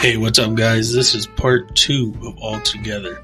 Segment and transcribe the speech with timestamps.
[0.00, 0.94] Hey, what's up, guys?
[0.94, 3.22] This is part two of All Together.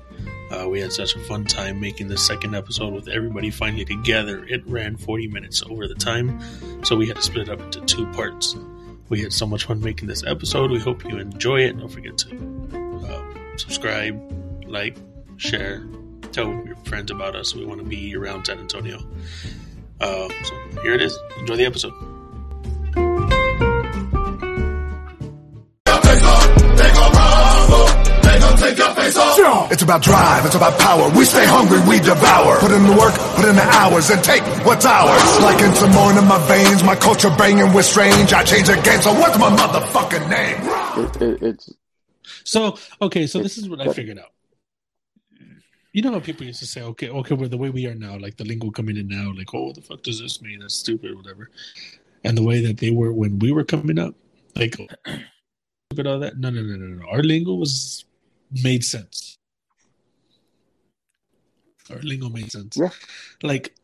[0.50, 4.44] Uh, we had such a fun time making the second episode with everybody finally together.
[4.44, 6.38] It ran 40 minutes over the time,
[6.84, 8.56] so we had to split it up into two parts.
[9.08, 10.70] We had so much fun making this episode.
[10.70, 11.78] We hope you enjoy it.
[11.78, 14.98] Don't forget to uh, subscribe, like,
[15.38, 15.82] share,
[16.30, 17.54] tell your friends about us.
[17.54, 18.98] We want to be around San Antonio.
[19.98, 21.18] Uh, so here it is.
[21.38, 22.15] Enjoy the episode.
[29.70, 31.10] It's about drive, it's about power.
[31.16, 32.58] We stay hungry, we devour.
[32.58, 35.22] Put in the work, put in the hours, and take what's ours.
[35.40, 38.32] Like in some more in my veins, my culture banging with strange.
[38.32, 40.58] I change the game, so what's my motherfucking name?
[41.04, 41.72] It, it, it's
[42.44, 44.32] So okay, so this is what I figured out.
[45.92, 48.18] You know how people used to say, okay, okay, well, the way we are now,
[48.18, 50.58] like the lingo coming in now, like, oh, what the fuck does this mean?
[50.60, 51.50] That's stupid, whatever.
[52.22, 54.14] And the way that they were when we were coming up,
[54.54, 54.74] like,
[55.90, 56.38] stupid, all that.
[56.38, 57.08] No, no, no, no, no.
[57.08, 58.04] Our lingo was
[58.62, 59.36] made sense.
[61.90, 62.76] Or lingo made sense.
[62.76, 62.90] Yeah.
[63.42, 63.74] Like,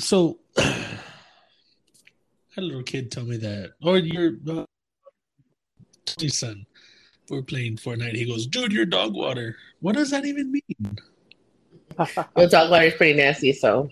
[0.00, 0.62] so, I
[2.54, 4.64] had a little kid tell me that, or your uh,
[6.28, 6.66] son
[7.30, 8.14] we're playing Fortnite.
[8.14, 9.56] He goes, dude, you're dog water.
[9.80, 10.98] What does that even mean?
[12.34, 13.90] Well, dog water is pretty nasty, so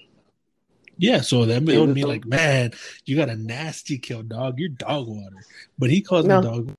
[0.96, 2.72] Yeah, so that Yeah, would mean so- like, man,
[3.04, 4.58] you got a nasty kill dog.
[4.58, 5.36] You're dog water.
[5.78, 6.40] But he calls No.
[6.40, 6.72] me dog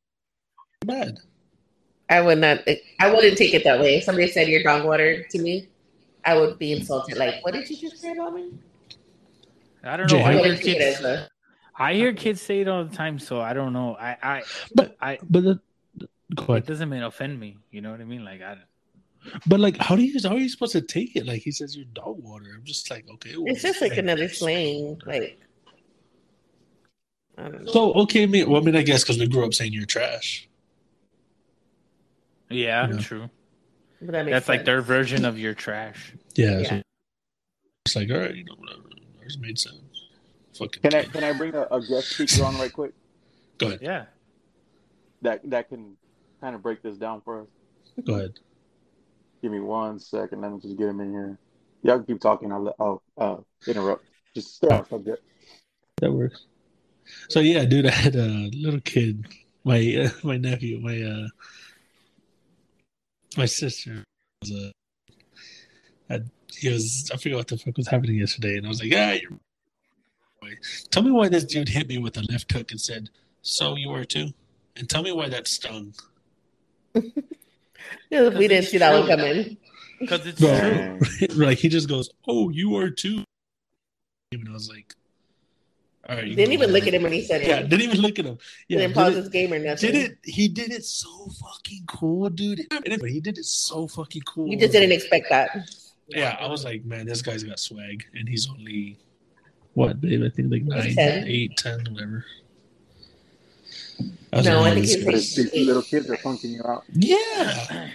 [0.86, 1.20] bad.
[2.10, 2.60] I would not.
[3.00, 3.96] I wouldn't take it that way.
[3.98, 5.68] If somebody said you're dog water to me,
[6.26, 7.18] I would be insulted.
[7.18, 8.52] Like, what did you just say about me?
[9.84, 10.20] I don't know.
[10.20, 11.00] I I hear wouldn't take it kids.
[11.00, 11.30] as a.
[11.80, 13.96] I hear kids say it all the time, so I don't know.
[14.00, 15.20] I, I, But- I.
[15.30, 15.60] But the,
[16.36, 17.58] go It doesn't mean offend me.
[17.72, 18.24] You know what I mean?
[18.26, 18.58] Like I.
[19.46, 21.26] But like, how do you how are you supposed to take it?
[21.26, 22.46] Like he says you're dog water.
[22.56, 23.36] I'm just like, okay.
[23.36, 25.02] well, It's just like another slang.
[25.06, 25.40] Like,
[27.38, 27.72] I don't know.
[27.72, 28.46] So okay, me.
[28.46, 30.47] Well, I mean, I guess because we grew up saying you're trash.
[32.50, 32.98] Yeah, Yeah.
[33.00, 33.30] true.
[34.02, 36.14] But that makes That's like their version of your trash.
[36.36, 36.60] Yeah.
[36.60, 36.70] Yeah.
[36.70, 36.82] So
[37.86, 38.82] it's like, all right, you know, whatever.
[39.22, 39.76] Ours made sense.
[40.58, 40.82] Fucking.
[40.82, 42.94] can I can I bring a, a guest speaker on right quick
[43.60, 43.80] Go ahead.
[43.82, 44.06] Yeah.
[45.22, 45.96] that that can
[46.42, 47.48] kind of break this down for us?
[48.06, 48.40] Go ahead.
[49.42, 50.42] Give me one second.
[50.42, 51.38] Let me just get him in here.
[51.84, 52.52] Y'all can keep talking.
[52.52, 53.38] I'll I'll uh,
[53.68, 54.04] interrupt.
[54.34, 55.24] Just stay on subject.
[56.02, 56.46] That works.
[57.30, 59.26] So yeah, dude, I had a little kid,
[59.64, 61.28] my uh, my nephew, my uh,
[63.38, 64.04] my sister
[64.42, 64.72] was a.
[66.10, 68.92] Had, he was I forget what the fuck was happening yesterday, and I was like,
[68.92, 69.40] "Yeah, you're.
[70.92, 73.10] Tell me why this dude hit me with a left hook and said,
[73.42, 74.34] "So you were too,"
[74.78, 75.94] and tell me why that stung.
[78.10, 79.58] Yeah, we didn't see that one coming.
[80.00, 81.00] Because it's Bro.
[81.00, 81.28] true.
[81.36, 83.24] like he just goes, "Oh, you are too,"
[84.32, 84.94] and I was like,
[86.08, 87.48] "All right." you Didn't even look at him when he said it.
[87.48, 88.38] Yeah, didn't even look at him.
[88.68, 89.92] Yeah, didn't pause it- his game or nothing.
[89.92, 94.22] did it he did it so fucking cool dude but he did it so fucking
[94.24, 95.50] cool You just didn't expect that.
[96.08, 98.98] yeah i was like man this guy's got swag and he's only
[99.74, 101.28] what babe i think like nine Ten.
[101.28, 102.26] eight ten whatever
[104.32, 106.18] I was No, like, I think this he's But guy's- these, these little kids are
[106.18, 106.84] funking you out.
[106.94, 107.90] yeah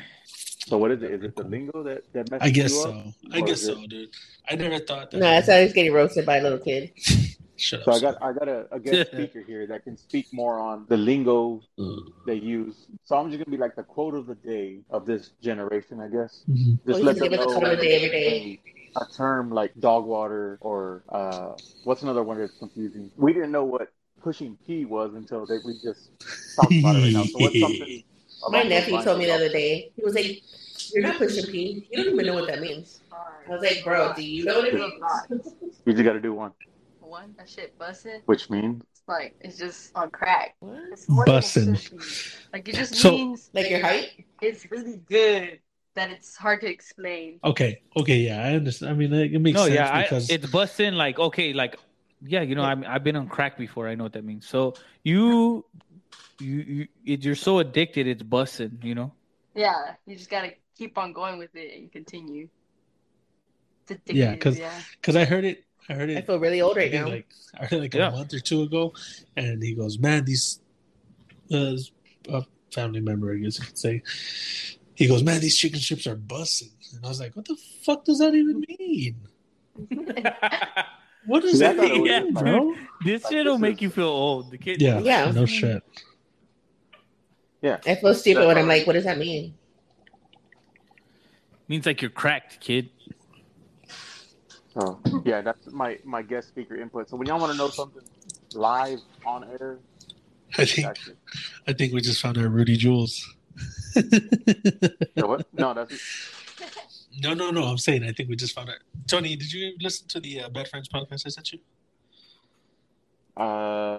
[0.66, 1.10] So what is it?
[1.10, 3.06] Is it the lingo that that messes i guess you so up?
[3.32, 4.10] i guess is it- so dude
[4.50, 6.90] i never thought that No, that's how he's getting roasted by a little kid.
[7.62, 10.26] shut up So I got I got a, a guest speaker here that can speak
[10.32, 12.12] more on the lingo Ugh.
[12.26, 12.86] they use.
[13.04, 16.08] So I'm just gonna be like the quote of the day of this generation, I
[16.08, 16.44] guess.
[16.50, 16.78] Mhm.
[16.86, 18.60] Just you let them us a know the day
[18.96, 21.52] a, a term like dog water or uh,
[21.84, 23.10] what's another one that's confusing.
[23.16, 23.88] We didn't know what
[24.22, 26.10] pushing P was until they, we just
[26.56, 27.24] talked about it right now.
[27.24, 28.02] So what's something?
[28.48, 29.92] My nephew told me the other day.
[29.96, 30.42] He was like,
[30.92, 31.86] "You're not pushing P.
[31.90, 33.00] You don't even know what that means."
[33.48, 34.94] I was like, "Bro, do you know what it means?"
[35.86, 36.52] You just got to do one,
[37.12, 38.22] One, that shit busted.
[38.24, 40.56] which means It's like it's just on crack.
[40.60, 40.78] What?
[40.92, 41.72] It's more than a Bussin'.
[41.92, 42.36] pussy.
[42.54, 44.24] Like it just So- means Like your height?
[44.40, 45.60] it's really good
[45.94, 47.38] that it's hard to explain.
[47.44, 50.30] okay okay yeah i understand i mean like, it makes No, sense yeah, I, because
[50.30, 50.94] it's busting.
[50.94, 51.76] Like okay, like
[52.24, 53.88] yeah, you know, I'm, I've been on crack before.
[53.88, 54.46] I know what that means.
[54.46, 55.64] So you,
[56.38, 58.78] you, you, it, you're so addicted, it's busting.
[58.82, 59.12] You know.
[59.54, 59.74] Yeah,
[60.06, 62.48] you just gotta keep on going with it and continue.
[63.82, 64.80] It's addictive, Yeah, 'cause- yeah.
[65.00, 67.08] because i heard it i heard it I feel really old right now.
[67.08, 67.26] like
[67.58, 68.08] I heard like Yeah.
[68.08, 68.92] a month or two ago,
[69.36, 70.60] and he goes, "Man, these
[71.52, 71.76] uh,
[72.28, 74.02] a family member, I guess you could say."
[74.94, 78.04] He goes, "Man, these chicken strips are busting," and I was like, "What the fuck
[78.04, 79.16] does that even mean?
[81.24, 82.74] What does See, that mean, Yeah, bro?"
[83.04, 84.50] this Like, shit will this make is- you feel old.
[84.50, 84.80] The kid.
[84.82, 85.30] Yeah, Yeah.
[85.30, 85.82] no shit.
[87.60, 87.78] yeah.
[87.86, 89.54] I feel stupid when I'm like, "What does that mean?"
[91.68, 92.90] means like you're cracked, kid.
[94.74, 97.08] So yeah, that's my my guest speaker input.
[97.08, 98.02] So when y'all want to know something
[98.54, 99.78] live on air,
[100.58, 100.86] I think
[101.66, 103.26] I think we just found our Rudy Jules.
[103.94, 105.46] So what?
[105.52, 105.92] No, that's
[107.22, 107.64] no, no, no.
[107.64, 108.78] I'm saying I think we just found it.
[109.06, 111.58] Tony, did you listen to the uh, Bad Friends podcast I sent you?
[113.36, 113.98] uh,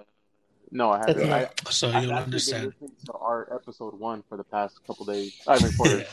[0.70, 1.32] no, I haven't.
[1.32, 2.66] I, So I've you'll actually been understand.
[2.66, 5.40] listening to our episode one for the past couple days.
[5.46, 6.04] I mean, for Yeah.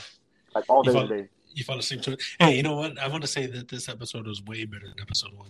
[0.54, 1.30] like all You day fall- today.
[1.54, 2.22] You fall asleep to it.
[2.40, 2.98] Hey, you know what?
[3.00, 5.50] I want to say that this episode was way better than episode one.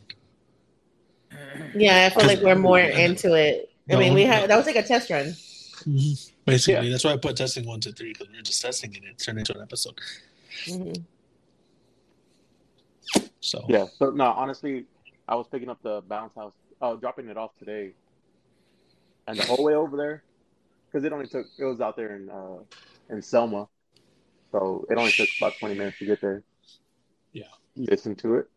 [1.75, 3.71] Yeah, I feel like we're more into it.
[3.89, 4.31] I No, mean, we no.
[4.31, 5.35] had that was like a test run.
[6.45, 9.03] Basically, that's why I put testing one to three because we are just testing it.
[9.03, 9.99] It turned into an episode.
[10.65, 11.03] Mhm.
[13.39, 13.87] So Yeah.
[13.97, 14.85] So no, honestly,
[15.27, 17.91] I was picking up the bounce house, uh, dropping it off today,
[19.27, 20.23] and the whole way over there,
[20.87, 22.59] because it only took it was out there in uh
[23.09, 23.67] in Selma,
[24.51, 26.43] so it only took about twenty minutes to get there.
[27.31, 27.43] Yeah.
[27.75, 28.49] Listen to it,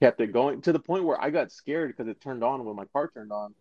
[0.00, 2.76] kept it going to the point where I got scared because it turned on when
[2.76, 3.54] my car turned on,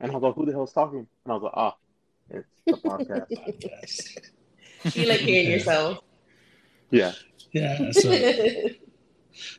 [0.00, 1.74] and I was like, "Who the hell's talking?" And I was like, "Ah,
[2.30, 3.26] it's the podcast."
[4.84, 4.96] podcast.
[4.96, 5.98] You like hearing yourself.
[6.90, 7.12] yeah.
[7.52, 7.90] Yeah.
[7.90, 8.10] So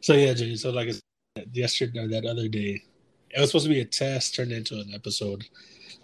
[0.01, 0.55] so yeah, Jay.
[0.55, 2.81] So like I said, yesterday or that other day,
[3.29, 5.45] it was supposed to be a test turned into an episode.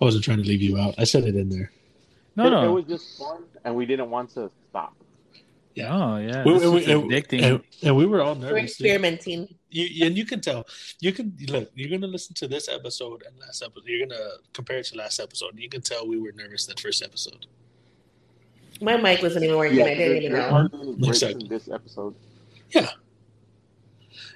[0.02, 0.96] I wasn't trying to leave you out.
[0.98, 1.72] I said it in there.
[2.36, 2.64] No, it, no.
[2.66, 4.96] it was just fun, and we didn't want to stop.
[5.76, 5.94] Yeah.
[5.94, 6.44] Oh, yeah.
[6.46, 7.42] We- this we- and, addicting.
[7.44, 8.52] and- and we were all nervous.
[8.54, 9.56] We're experimenting.
[9.70, 10.66] You, and you can tell.
[11.02, 11.70] You can look.
[11.76, 13.84] You're gonna listen to this episode and last episode.
[13.86, 15.60] You're gonna compare it to last episode.
[15.60, 17.46] You can tell we were nervous that first episode.
[18.82, 19.82] My mic wasn't even working.
[19.82, 20.50] I didn't even know.
[20.50, 21.48] aren't any breaks Exactly.
[21.50, 22.16] this episode.
[22.72, 22.90] Yeah.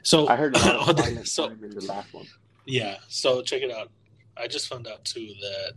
[0.03, 2.25] So I heard a lot of the- so time in the last one.
[2.65, 2.97] yeah.
[3.07, 3.91] So check it out.
[4.37, 5.73] I just found out too that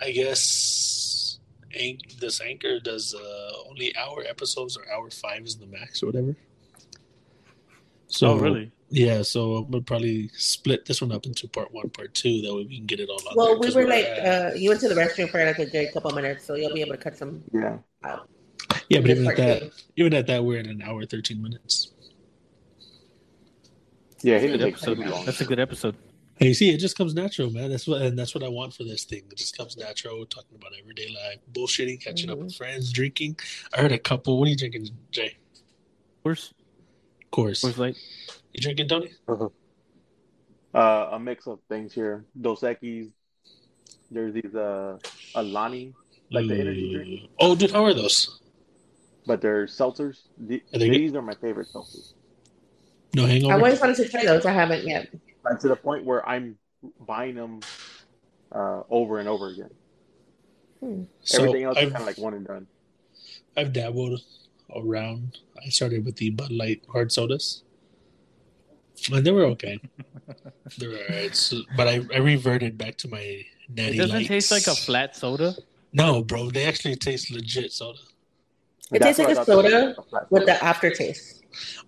[0.00, 0.40] I guess
[1.78, 6.06] Anch- this anchor does uh, only hour episodes or hour five is the max or
[6.06, 6.34] whatever.
[8.08, 8.70] So oh, really?
[8.90, 9.22] Yeah.
[9.22, 12.42] So I'm gonna probably split this one up into part one, part two.
[12.42, 13.36] That way we can get it all out.
[13.36, 15.44] Well, there, we 'cause were we're like, at- uh, you went to the restroom for
[15.44, 17.78] like a good couple minutes, so you'll be able to cut some Yeah.
[18.04, 18.28] out.
[18.88, 19.70] yeah, but even at that, two.
[19.96, 21.92] even at that, we're at an hour thirteen minutes.
[24.22, 24.98] Yeah, he Good didn't take episode.
[24.98, 25.24] long.
[25.24, 25.96] That's a good episode.
[26.42, 27.70] Hey, you see, it just comes natural, man.
[27.70, 29.22] That's what, and that's what I want for this thing.
[29.30, 32.46] It just comes natural, talking about everyday life, bullshitting, catching up Mhm.
[32.46, 33.38] with friends, drinking.
[33.72, 34.40] I heard a couple.
[34.40, 35.36] What are you drinking, Jay?
[36.24, 36.52] Course.
[37.22, 37.62] Of course.
[37.62, 37.94] where's like,
[38.54, 39.12] You drinking, Tony?
[40.74, 42.24] Uh, a mix of things here.
[42.40, 43.12] Dos Equis.
[44.10, 44.98] There's these uh
[45.36, 45.94] Alani,
[46.32, 48.40] like the energy drink, Oh, dude, how are those?
[49.26, 50.22] but they're seltzers.
[50.38, 50.98] The- Are they good?
[50.98, 52.14] these are my favorite seltzers.
[53.14, 53.52] No hang on.
[53.52, 54.44] I always wanted to try those.
[54.44, 55.08] I haven't yet.
[55.44, 56.56] Like to the point where I'm
[57.00, 57.60] buying them
[58.52, 59.70] uh, over and over again.
[61.22, 62.66] so Everything else is I've, kind of like one and done.
[63.56, 64.20] I've dabbled
[64.74, 65.38] around.
[65.64, 67.62] I started with the Bud Light hard sodas,
[69.12, 69.78] and they were okay.
[70.78, 71.34] they were alright.
[71.36, 73.44] So, but I, I reverted back to my
[73.76, 74.28] it doesn't lights.
[74.28, 75.54] taste like a flat soda.
[75.92, 77.98] No, bro, they actually taste legit soda.
[78.92, 81.41] It That's tastes like what a I thought they soda a flat with the aftertaste.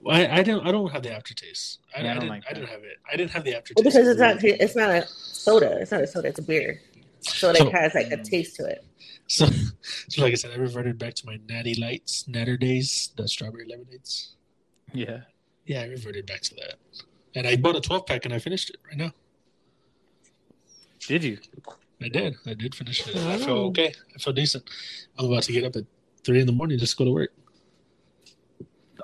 [0.08, 1.80] I, I don't I don't have the aftertaste.
[1.96, 2.60] I, Yeah, I I, don't didn't like I that.
[2.60, 2.96] didn't have it.
[3.12, 3.76] I didn't have the aftertaste.
[3.76, 5.78] Well, because it's not it's not a soda.
[5.80, 6.28] It's not a soda.
[6.28, 6.80] It's a beer.
[7.20, 8.24] So it So- has like a mm.
[8.24, 8.84] taste to it.
[9.26, 9.46] So,
[10.08, 14.34] so like I said, I reverted back to my natty lights, Naturdays, the strawberry lemonades.
[14.92, 15.20] Yeah.
[15.64, 16.74] Yeah, I reverted back to that.
[17.34, 19.12] And I bought a 12 pack and I finished it right now.
[21.06, 21.38] Did you?
[22.02, 22.36] I did.
[22.46, 23.14] I did finish it.
[23.16, 23.64] Oh, I feel Oh.
[23.68, 23.94] okay.
[24.14, 24.68] I feel decent.
[25.18, 25.84] I'm about to get up at
[26.22, 27.32] three in the morning just to go to work.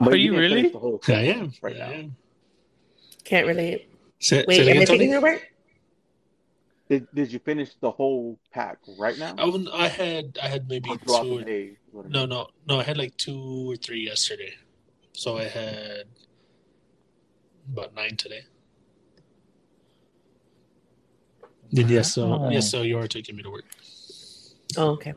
[0.00, 0.68] But Are you didn't really?
[0.70, 1.52] the whole I am.
[1.60, 1.90] Right I now.
[1.92, 2.16] am.
[3.24, 3.90] Can't relate.
[4.18, 5.10] Say, Wait, say it am I taking Tony?
[5.10, 5.46] your work?
[6.88, 9.34] Did, did you finish the whole pack right now?
[9.38, 11.04] I, wouldn't- I had I had maybe Or two.
[11.04, 11.76] throughout the Or, day?
[11.92, 12.80] What no, no, no.
[12.80, 14.54] I had like two or three yesterday.
[15.12, 16.04] So I had
[17.72, 18.42] about nine today.
[21.72, 22.38] Then yes, so oh.
[22.38, 22.50] Wow.
[22.50, 23.64] yes, so you are taking me to work.
[24.76, 25.12] Oh, okay.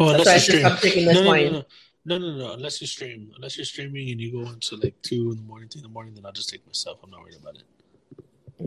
[0.00, 0.60] Oh, That's unless why I you just stream.
[0.66, 1.52] stopped drinking this No, no, wine.
[1.52, 1.64] no,
[2.06, 2.52] no, no, no, no.
[2.54, 5.68] Unless you stream, unless you're streaming and you go into like two in the morning,
[5.68, 6.98] three in the morning, then I'll just take myself.
[7.02, 7.64] I'm not worried about it.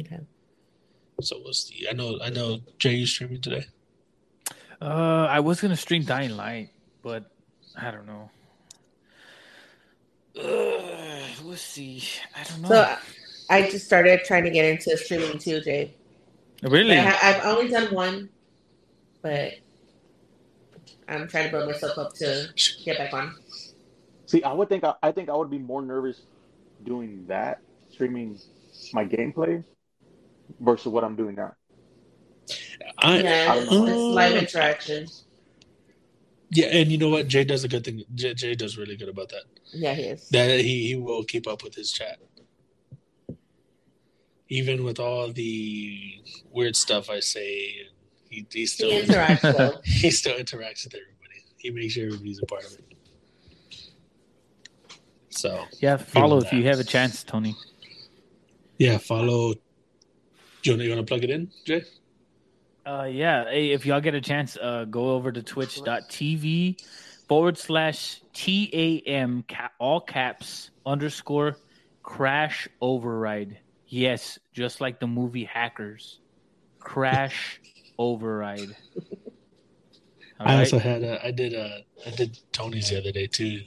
[0.06, 0.20] Okay.
[1.22, 1.90] So what's the?
[1.90, 2.60] I know, I know.
[2.78, 3.66] Jay, you streaming today?
[4.82, 6.70] Uh, I was gonna stream Dying Light,
[7.02, 7.32] but
[7.76, 8.30] I don't know.
[10.40, 12.04] Uh, we'll see.
[12.36, 12.68] I don't know.
[12.70, 12.98] So I-
[13.52, 15.96] I just started trying to get into streaming too, Jay.
[16.62, 16.96] really?
[17.00, 18.30] I, I've only done one,
[19.24, 19.54] but
[21.10, 22.50] I'm trying to build myself up to
[22.86, 23.36] get back on.
[24.26, 26.22] See, I would think I, I think I would be more nervous
[26.84, 28.40] doing that, streaming
[28.94, 29.64] my gameplay,
[30.60, 31.54] versus what I'm doing now.
[33.00, 35.08] I, Yeah, it's, uh, it's live interaction.
[36.52, 37.28] yeah, and you know what?
[37.28, 38.04] Jay does a good thing.
[38.14, 39.44] Jay, Jay does really good about that.
[39.74, 40.30] Yeah, he is.
[40.30, 42.20] That he, he will keep up with his chat,
[44.48, 47.46] even with all the weird stuff I say.
[47.48, 47.84] He,
[48.30, 49.82] he He still interacts well.
[49.86, 51.44] he still interacts with everybody.
[51.58, 52.84] He makes sure everybody's a part of it.
[55.30, 56.48] So Yeah, follow that.
[56.48, 57.56] if you have a chance, Tony.
[58.78, 59.54] yeah, follow.
[60.64, 61.84] You want, you want to plug it in, Jay?
[62.86, 63.46] Uh, yeah.
[63.46, 66.82] Hey, if y'all get a chance, uh, go over to twitch.tv
[67.28, 69.46] forward slash TAM
[69.80, 71.58] all caps underscore
[72.04, 73.60] crash override.
[73.88, 76.20] Yes, just like the movie Hackers.
[76.80, 77.62] Crash
[78.00, 78.76] override.
[78.98, 79.28] All
[80.40, 80.60] I right?
[80.60, 83.62] also had a, I did a, I did Tony's the other day too.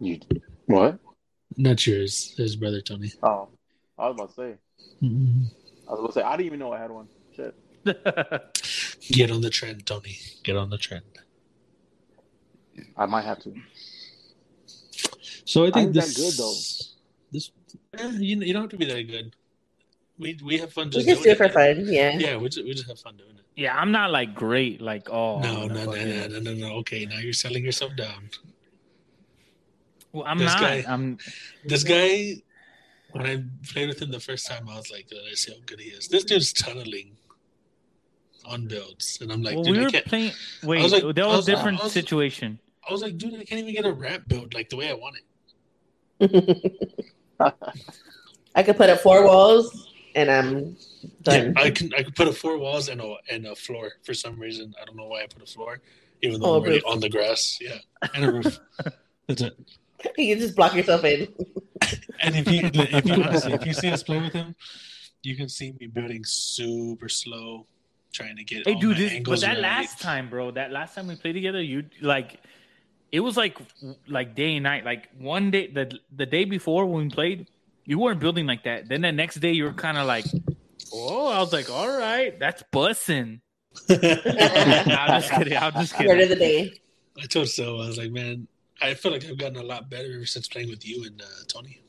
[0.00, 0.20] You
[0.66, 0.98] what?
[1.56, 3.12] Not yours, his brother Tony.
[3.22, 3.48] Oh,
[3.98, 4.54] I was about to say.
[5.02, 5.44] Mm-hmm.
[5.88, 6.22] I was about to say.
[6.22, 7.08] I didn't even know I had one.
[7.34, 7.54] Shit.
[9.12, 10.18] Get on the trend, Tony.
[10.42, 11.04] Get on the trend.
[12.96, 13.54] I might have to.
[15.44, 16.54] So I I think ain't that this good, though.
[17.32, 17.50] This
[17.98, 19.34] eh, you, you don't have to be that good.
[20.18, 21.84] We we have fun We just just do doing it for fun.
[21.92, 22.16] Yeah.
[22.18, 23.44] Yeah, we just, we just have fun doing it.
[23.54, 24.80] yeah, I'm not like great.
[24.80, 26.74] Like, oh, no, no, no, no, no, no, no.
[26.76, 28.30] Okay, now you're selling yourself down.
[30.12, 30.60] Well, I'm This not.
[30.60, 31.18] guy- I'm.
[31.66, 32.36] This guy,
[33.12, 35.80] when I played with him the first time, I was like, let's see how good
[35.80, 36.08] he is.
[36.08, 37.12] This dude's tunneling
[38.46, 40.06] on builds, and I'm like, well, dude, we I were can't.
[40.06, 40.32] playing.
[40.62, 42.58] Wait, was like- that was was- a different I was- situation.
[42.88, 44.94] I was like, dude, I can't even get a ramp build like the way I
[44.94, 45.24] want it.
[48.54, 49.85] I could put up four walls
[50.16, 50.76] and I'm
[51.22, 51.52] done.
[51.56, 54.14] Yeah, I can I could put a four walls and a and a floor for
[54.14, 54.74] some reason.
[54.80, 55.80] I don't know why I put a floor,
[56.22, 56.84] even though Oh, I'm already roof.
[56.88, 57.58] on the grass.
[57.60, 57.78] Yeah,
[58.14, 58.58] and a roof.
[59.28, 59.56] That's it.
[60.16, 61.28] You just block yourself in.
[62.20, 64.56] And if you if you honestly, if you see us play with him,
[65.22, 67.66] you can see me building super slow,
[68.12, 68.66] trying to get.
[68.66, 69.58] Hey, all dude, my this, but that right.
[69.58, 72.40] last time, bro, that last time we played together, you like,
[73.12, 73.58] it was like
[74.08, 74.84] like day and night.
[74.84, 77.48] Like one day, the the day before when we played,
[77.86, 78.88] you weren't building like that.
[78.88, 80.26] Then the next day, you were kind of like,
[80.92, 83.40] oh, I was like, all right, that's bussing.
[83.88, 83.98] I'm
[85.20, 85.56] just kidding.
[85.56, 86.08] I'm just kidding.
[86.08, 86.72] Word of the day.
[87.22, 88.46] I told so I was like, man,
[88.82, 91.24] I feel like I've gotten a lot better ever since playing with you and uh,
[91.48, 91.80] Tony.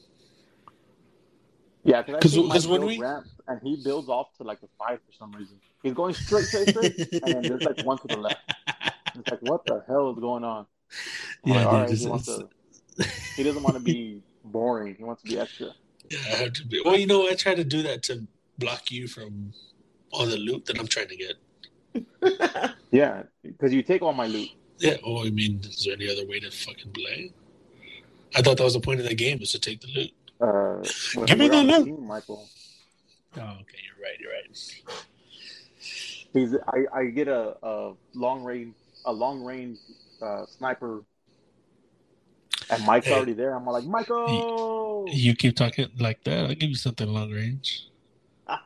[1.83, 4.43] Yeah, because 'Cause- I see 'cause Mike when we- ramp and he builds off to
[4.43, 5.57] like the five for some reason.
[5.83, 8.39] He's going straight, straight, straight, and then there's like one to the left.
[9.15, 10.65] It's like, what the hell is going on?
[11.45, 12.49] I'm Yeah, like, dude, all right, he, wants to,
[13.35, 14.95] he doesn't want to be boring.
[14.95, 15.67] He wants to be extra.
[16.09, 16.81] Yeah, I have to be.
[16.83, 18.25] Well, you know, I try to do that to
[18.57, 19.53] block you from
[20.11, 21.35] all the loot that I'm trying to get.
[22.91, 24.49] Yeah, because you take all my loot.
[24.79, 24.95] Yeah.
[25.05, 27.33] Oh, I mean, is there any other way to fucking play?
[28.33, 30.11] I thought that was the point of the game was to take the loot.
[30.39, 31.85] Uh, Give me the loot.
[31.85, 32.47] team, Michael.
[33.35, 34.17] Oh, okay, you're right.
[34.19, 35.03] You're right.
[36.33, 39.79] He's I, I get a, a long range a long range
[40.21, 41.03] uh, sniper,
[42.69, 43.55] and Mike's already there.
[43.55, 45.05] I'm like, Michael.
[45.09, 46.45] You keep talking like that.
[46.45, 47.87] I'll give you something long range.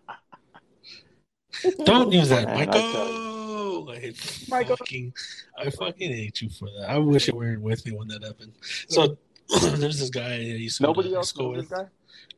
[1.86, 3.90] Don't use that, Man, I Michael.
[3.92, 4.14] I
[4.50, 4.78] Michael.
[4.78, 5.14] fucking.
[5.58, 6.90] I fucking hate you for that.
[6.90, 8.54] I wish you weren't with me when that happened.
[8.88, 9.18] So
[9.76, 11.70] there's this guy I used to Nobody to else school with.
[11.70, 11.86] guy.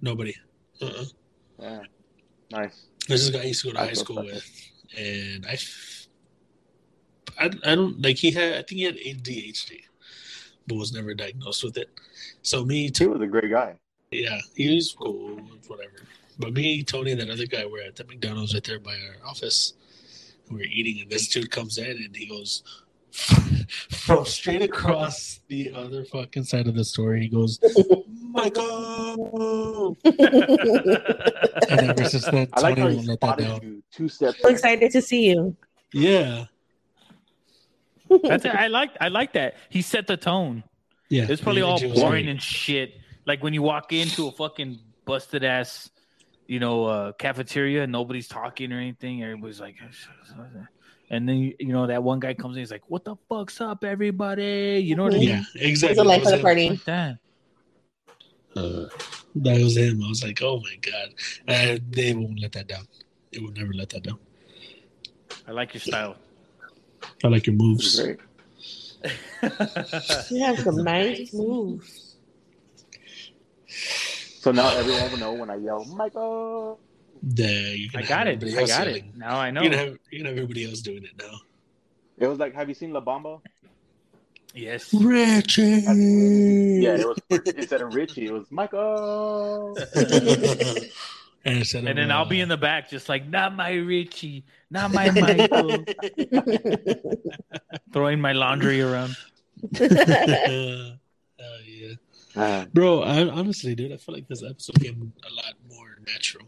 [0.02, 0.36] Nobody.
[0.82, 1.06] Uh-uh.
[1.60, 1.80] Yeah,
[2.52, 2.86] nice.
[3.08, 5.58] There's this guy I used to go to I high school with, and I,
[7.40, 8.54] I don't like he had.
[8.54, 9.82] I think he had ADHD,
[10.68, 11.90] but was never diagnosed with it.
[12.42, 13.10] So me, He too.
[13.12, 13.76] was a great guy.
[14.12, 16.04] Yeah, he was cool, whatever.
[16.40, 19.28] But me, Tony, and that other guy were at the McDonald's right there by our
[19.30, 19.74] office.
[20.50, 22.64] We were eating, and this dude comes in and he goes
[23.12, 27.16] from straight across the other fucking side of the store.
[27.16, 27.60] He goes,
[28.32, 29.98] Michael!
[31.70, 33.60] And ever since then, I like Tony how he won't let that down.
[33.64, 34.42] you two steps.
[34.42, 35.56] so excited to see you.
[35.94, 36.46] Yeah.
[38.24, 38.54] That's it.
[38.54, 38.92] I like.
[39.00, 39.56] I like that.
[39.70, 40.64] He set the tone.
[41.10, 41.28] Yeah.
[41.30, 42.96] It's probably Yeah, all boring and shit.
[43.26, 45.90] Like when you walk into a fucking busted ass,
[46.48, 49.24] you know, uh, cafeteria and nobody's talking or anything.
[49.24, 49.76] Everybody's like,
[51.10, 52.62] and then you, you know that one guy comes in.
[52.62, 55.30] He's like, "What the fuck's up, everybody?" You know what I mean?
[55.30, 55.92] Yeah, exactly.
[55.92, 56.70] It's a life That of the party.
[56.70, 57.18] Like that.
[58.56, 58.86] Uh,
[59.36, 60.04] that was him.
[60.04, 61.14] I was like, oh my god.
[61.48, 62.88] Uh, they won't let that down.
[63.32, 64.20] They will never let that down.
[65.48, 66.16] I like your style.
[67.24, 68.00] I like your moves.
[68.00, 68.20] great.
[70.30, 72.16] You have some nice moves.
[73.68, 76.80] So now everyone will know when I yell, Michael.
[77.22, 78.44] There, you can I got it.
[78.44, 79.04] I else got it.
[79.16, 79.62] Now I know.
[79.62, 81.40] You can have you can have everybody else doing it now.
[82.18, 83.42] It was like, have you seen La Bamba?
[84.54, 84.94] Yes.
[84.94, 85.82] Richie.
[86.82, 87.18] Yeah, it was
[87.56, 89.76] instead of Richie, it was Michael.
[91.46, 94.46] and, instead And then I'll uh, be in the back, just like, not my Richie,
[94.70, 95.84] not my Michael,
[97.94, 99.16] throwing my laundry around.
[99.80, 100.92] oh
[101.66, 101.94] yeah,
[102.36, 103.02] Man, bro.
[103.02, 106.46] I honestly, dude, I feel like this episode came a lot more natural.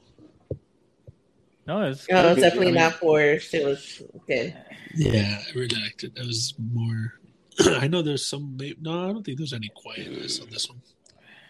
[1.68, 2.42] No, it's No, it's good.
[2.42, 3.54] definitely I mean- not forced.
[3.54, 4.56] It was good.
[4.96, 6.14] Yeah, I really liked it.
[6.16, 7.14] It was more.
[7.66, 8.56] I know there's some.
[8.58, 10.82] may- No, I don't think there's any quietness on this one.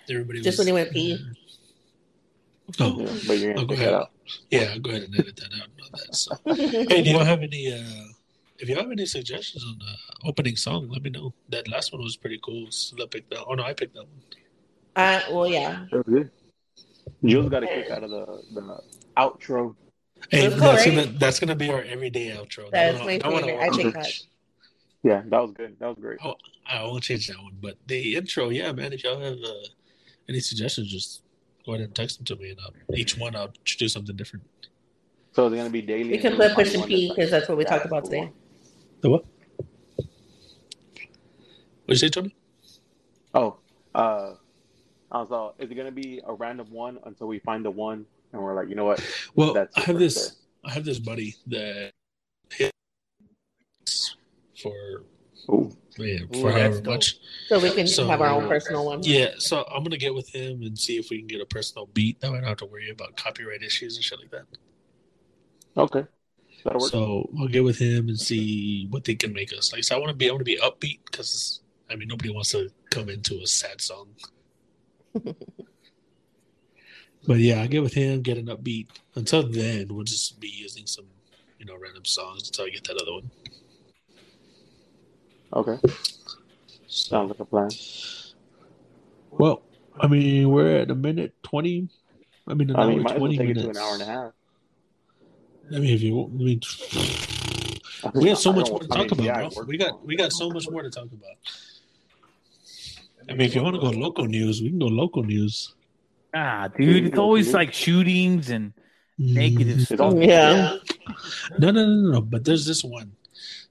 [0.09, 1.17] Everybody Just was, when he went pee.
[2.79, 3.87] Oh, Yeah, but you're gonna go ahead.
[3.89, 4.11] that out.
[4.49, 4.71] yeah.
[4.73, 5.67] I'll go ahead and edit that out.
[5.77, 6.15] and that.
[6.15, 6.35] So,
[6.95, 7.71] hey, do y'all have any?
[7.71, 8.07] uh
[8.57, 11.33] If you have any suggestions on the opening song, let me know.
[11.49, 12.71] That last one was pretty cool.
[12.71, 13.43] Scylla picked that.
[13.47, 14.21] Oh no, I picked that one.
[14.95, 15.85] Uh, well, yeah.
[15.91, 16.31] It was good.
[17.23, 18.79] Jules got a kick out of the the
[19.17, 19.75] outro.
[20.31, 22.71] Hey, That's that's all gonna that's gonna be our everyday outro.
[22.71, 23.63] That's I my don't wanna- favorite.
[23.63, 24.11] I I think that.
[25.03, 25.75] Yeah, that was good.
[25.79, 26.17] That was great.
[26.23, 26.33] Oh,
[26.65, 27.55] I won't change that one.
[27.61, 28.91] But the intro, yeah, man.
[28.91, 29.67] If y'all have uh,
[30.27, 31.21] any suggestions, just
[31.65, 34.45] go ahead and text them to me, and I'll, each one I'll do something different.
[35.33, 36.11] So it's gonna be daily.
[36.11, 38.03] We can until put we push and one pee because that's what we talked about
[38.03, 38.11] cool.
[38.11, 38.31] today.
[39.01, 39.25] The what?
[41.85, 42.35] What you say, Tony?
[43.33, 43.57] Oh,
[43.93, 44.33] uh,
[45.11, 48.05] I was uh, is it gonna be a random one until we find the one
[48.31, 49.03] and we're like, you know what?
[49.35, 50.37] Well, That's I have right this.
[50.63, 51.91] I have this buddy that
[52.49, 54.15] hits
[54.61, 55.03] for
[55.49, 57.17] Ooh, man, Ooh, for that's however much.
[57.47, 59.01] So we can So- have our own uh, personal one.
[59.03, 61.87] Yeah, so I'm gonna get with him and see if we can get a personal
[61.87, 62.19] beat.
[62.21, 64.45] That way I don't have to worry about copyright issues and shit like that.
[65.77, 66.05] okay,
[66.63, 66.91] that'll work.
[66.91, 69.71] So I'll get with him and see what they can make us.
[69.73, 72.31] Like, so I want to be, I want to be upbeat because I mean nobody
[72.33, 74.07] wants to come into a sad song.
[77.27, 78.87] but yeah, I'll get with him, get an upbeat.
[79.15, 81.05] Until then, we'll just be using some,
[81.59, 83.31] you know, random songs until I get that other one.
[85.55, 85.77] Okay,
[86.87, 87.69] sounds like a plan.
[89.31, 89.61] Well,
[89.99, 91.89] I mean, we're at a minute twenty.
[92.47, 93.65] I mean, an I hour mean, might as well twenty take minutes.
[93.65, 94.31] it to an hour and a half.
[95.75, 96.61] I mean, if you, I mean,
[98.13, 99.63] we have so much more to talk mean, yeah, about, bro.
[99.65, 101.37] We got, we got so much more to talk about.
[103.27, 105.73] I mean, if you want to go local news, we can go local news.
[106.35, 107.07] ah, dude.
[107.07, 108.73] It's always like shootings and
[109.17, 110.13] negative It's stuff.
[110.17, 110.77] Yeah.
[111.57, 112.21] No, no, no, no, no.
[112.21, 113.13] But there's this one.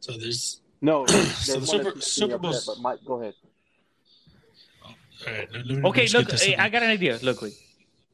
[0.01, 0.61] So there's.
[0.81, 3.35] No, So the Super- that's Super upset, Bowl's- But Mike, go ahead.
[4.85, 4.89] Oh,
[5.27, 5.49] all right.
[5.53, 6.57] let let Okay, look, hey.
[6.57, 7.19] I got an idea.
[7.23, 7.55] Look, wait.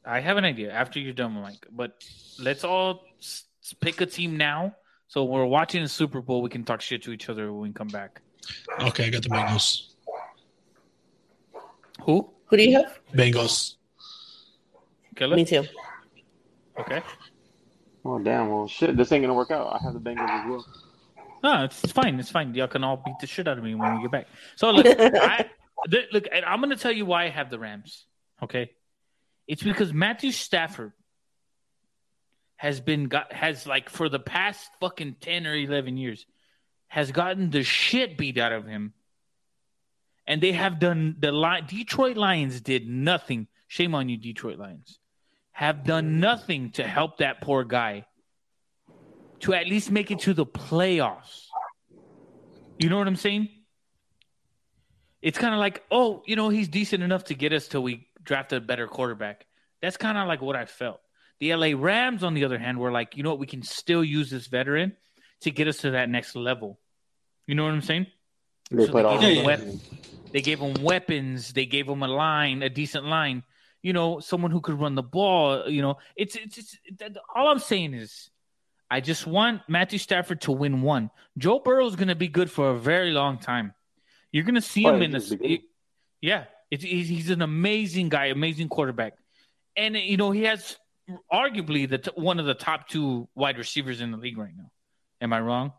[0.04, 1.66] I have an idea after you're done, Mike.
[1.70, 2.02] But
[2.38, 4.74] let's all s- s- pick a team now.
[5.08, 6.40] So we're watching the Super Bowl.
[6.42, 8.20] We can talk shit to each other when we come back.
[8.80, 9.88] Okay, I got the Bengals.
[12.02, 12.30] Who?
[12.46, 12.98] Who do you have?
[13.12, 13.74] Bengals.
[15.16, 15.36] Killer?
[15.36, 15.64] Me too.
[16.78, 17.02] Okay.
[18.04, 18.48] Oh damn!
[18.48, 19.74] Well, shit, this ain't gonna work out.
[19.74, 20.66] I have the Bengals as well.
[21.42, 22.18] No, it's, it's fine.
[22.20, 22.54] It's fine.
[22.54, 24.26] Y'all can all beat the shit out of me when we get back.
[24.56, 25.46] So look, I,
[25.90, 28.04] th- look, and I'm going to tell you why I have the Rams.
[28.42, 28.70] Okay,
[29.46, 30.92] it's because Matthew Stafford
[32.56, 36.26] has been got has like for the past fucking ten or eleven years
[36.88, 38.92] has gotten the shit beat out of him,
[40.26, 41.64] and they have done the line.
[41.66, 43.46] Detroit Lions did nothing.
[43.68, 44.98] Shame on you, Detroit Lions.
[45.52, 48.06] Have done nothing to help that poor guy
[49.40, 51.46] to at least make it to the playoffs.
[52.78, 53.48] You know what I'm saying?
[55.22, 58.08] It's kind of like, oh, you know, he's decent enough to get us till we
[58.22, 59.46] draft a better quarterback.
[59.82, 61.00] That's kind of like what I felt.
[61.40, 64.04] The LA Rams, on the other hand, were like, you know what, we can still
[64.04, 64.96] use this veteran
[65.42, 66.78] to get us to that next level.
[67.46, 68.06] You know what I'm saying?
[68.70, 69.88] They So they gave him weapons.
[70.32, 71.52] They gave him weapons.
[71.52, 73.42] They gave him a line, a decent line.
[73.82, 75.68] You know, someone who could run the ball.
[75.68, 78.30] You know, it's it's, it's all I'm saying is,
[78.90, 81.10] I just want Matthew Stafford to win one.
[81.38, 83.72] Joe Burrow is going to be good for a very long time.
[84.32, 85.60] You're going to see Oh, him in he's the
[86.20, 86.44] yeah.
[86.70, 89.14] It's, he's, he's an amazing guy, amazing quarterback,
[89.76, 90.76] and you know he has
[91.32, 94.70] arguably the t- one of the top two wide receivers in the league right now.
[95.20, 95.72] Am I wrong?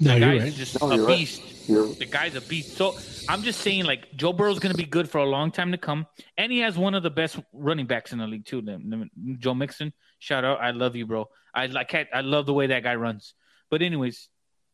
[0.00, 0.52] No, The you're guy's right.
[0.54, 1.18] just No, a you're right.
[1.18, 1.68] beast.
[1.68, 2.74] You're, The guy's a beast.
[2.76, 2.96] So
[3.28, 5.78] I'm just saying, like Joe Burrow's going to be good for a long time to
[5.78, 6.06] come,
[6.38, 8.62] and he has one of the best running backs in the league too.
[8.62, 9.92] Them- them- Joe Mixon,
[10.24, 11.28] shout out, I love you, bro.
[11.54, 13.34] I like, I love the way that guy runs.
[13.70, 14.28] But anyways,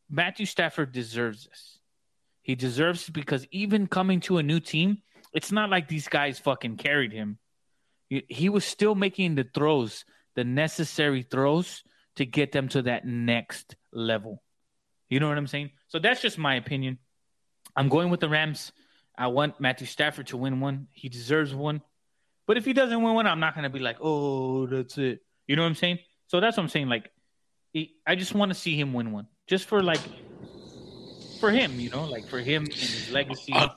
[0.08, 1.78] Matthew Stafford deserves this.
[2.42, 4.98] He deserves it because even coming to a new team,
[5.34, 7.38] it's not like these guys fucking carried him.
[8.08, 10.04] He, he was still making the throws,
[10.36, 11.82] the necessary throws
[12.16, 14.42] to get them to that next level.
[15.08, 15.70] You know what I'm saying?
[15.88, 16.98] So that's just my opinion.
[17.74, 18.70] I'm going with the Rams.
[19.18, 20.86] I want Matthew Stafford to win one.
[20.92, 21.82] He deserves one.
[22.46, 25.20] But if he doesn't win one, I'm not going to be like, oh, that's it.
[25.50, 25.98] You know what I'm saying?
[26.28, 26.88] So that's what I'm saying.
[26.88, 27.10] Like,
[27.72, 29.98] he, I just want to see him win one, just for like,
[31.40, 33.52] for him, you know, like for him and his legacy.
[33.52, 33.70] Uh,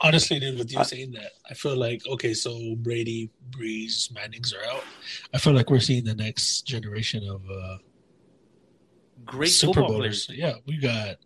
[0.00, 4.64] honestly, dude, with you saying that, I feel like okay, so Brady, Brees, Mannings are
[4.74, 4.84] out.
[5.34, 7.76] I feel like we're seeing the next generation of uh,
[9.26, 10.24] Great Super football Bowlers.
[10.24, 10.40] players.
[10.40, 11.16] Yeah, we got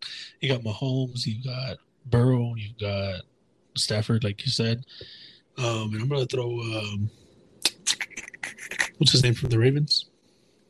[0.40, 3.20] you got Mahomes, you got Burrow, you got
[3.76, 4.84] Stafford, like you said.
[5.58, 7.08] Um, and I'm gonna throw um,
[9.02, 10.06] what's his name from the Ravens?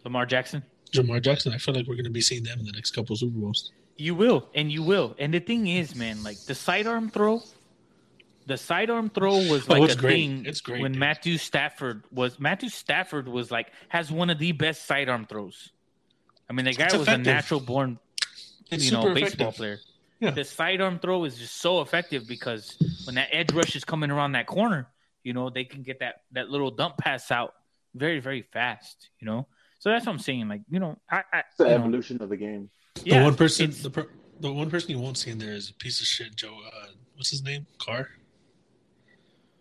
[0.05, 0.63] Lamar Jackson.
[0.91, 1.53] Jamar Jackson.
[1.53, 3.39] I feel like we're going to be seeing them in the next couple of Super
[3.39, 3.73] Bowls.
[3.99, 5.15] You will, and you will.
[5.19, 7.43] And the thing is, man, like the sidearm throw,
[8.47, 10.13] the sidearm throw was Oh, like it's a great.
[10.15, 11.01] thing It's great, when dude.
[11.01, 15.71] Matthew Stafford was Matthew Stafford was like has one of the best sidearm throws.
[16.49, 17.99] I mean, the guy It's was a natural born,
[18.71, 19.55] It's you know, baseball effective.
[19.57, 19.79] player.
[20.21, 20.31] Yeah.
[20.31, 24.33] The sidearm throw is just so effective because when that edge rush is coming around
[24.33, 24.89] that corner,
[25.23, 27.55] you know, they can get that that little dump pass out
[27.95, 29.11] very, very fast.
[29.21, 29.47] You know,
[29.79, 30.49] so that's what I'm saying.
[30.49, 32.71] Like, you know, I, I It's the you know, evolution of the game.
[33.05, 34.09] yeah, the one person, the, per,
[34.41, 36.35] the one person you won't see in there is a piece of shit.
[36.37, 37.67] Joe, uh, what's his name?
[37.79, 38.09] Carr,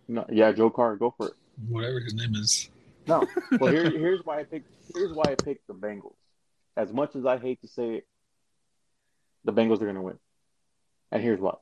[0.07, 1.33] No, yeah, Joe Carr, go for it.
[1.69, 2.69] whatever his name is.
[3.07, 3.25] No,
[3.59, 4.69] well here, here's why I picked.
[4.93, 6.15] Here's why I picked the Bengals.
[6.77, 8.07] As much as I hate to say it,
[9.43, 10.19] the Bengals are going to win,
[11.11, 11.55] and here's why.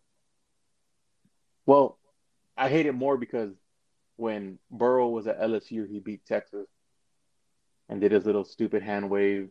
[1.65, 1.97] Well,
[2.57, 3.51] I hate it more because
[4.19, 6.67] when Burrow was at LSU, he beat Texas
[7.87, 9.49] and did his little stupid hand wave.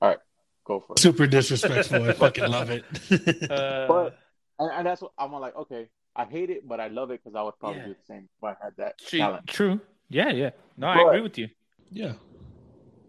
[0.00, 0.18] All right,
[0.64, 0.98] go for it.
[1.00, 2.04] Super disrespectful.
[2.08, 2.84] I fucking love it.
[3.50, 4.18] uh, But
[4.58, 5.56] and, and that's what I'm like.
[5.56, 7.86] Okay, I hate it, but I love it because I would probably Yeah.
[7.86, 9.46] do the same if I had that true, talent.
[9.46, 9.80] true.
[10.10, 10.50] Yeah, yeah.
[10.76, 11.48] No, I agree with you.
[11.90, 12.12] yeah.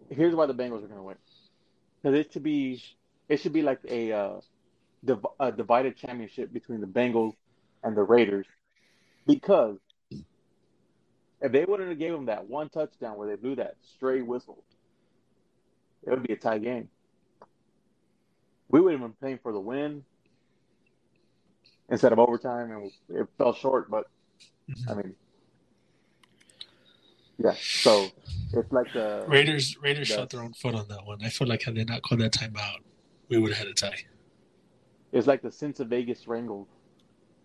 [0.08, 1.16] here's why the Bengals are going to win.
[2.02, 2.82] Because it should be,
[3.28, 4.40] it should be like a, uh,
[5.04, 7.34] div- a divided championship between the Bengals
[7.82, 8.46] and the Raiders.
[9.26, 9.78] Because
[11.42, 14.62] if they wouldn't have gave them that one touchdown where they blew that stray whistle,
[16.04, 16.88] it would be a tie game.
[18.68, 20.04] We would have been playing for the win
[21.90, 23.90] instead of overtime, and it fell short.
[23.90, 24.06] But
[24.70, 24.90] mm-hmm.
[24.90, 25.14] I mean,
[27.38, 27.54] yeah.
[27.60, 28.08] So
[28.52, 30.18] it's like the Raiders Raiders Yes.
[30.18, 31.18] shot their own foot on that one.
[31.24, 32.78] I feel like had they not called that timeout,
[33.28, 33.98] we would have had a tie.
[35.10, 36.68] It's like the Sense of Vegas Wrangles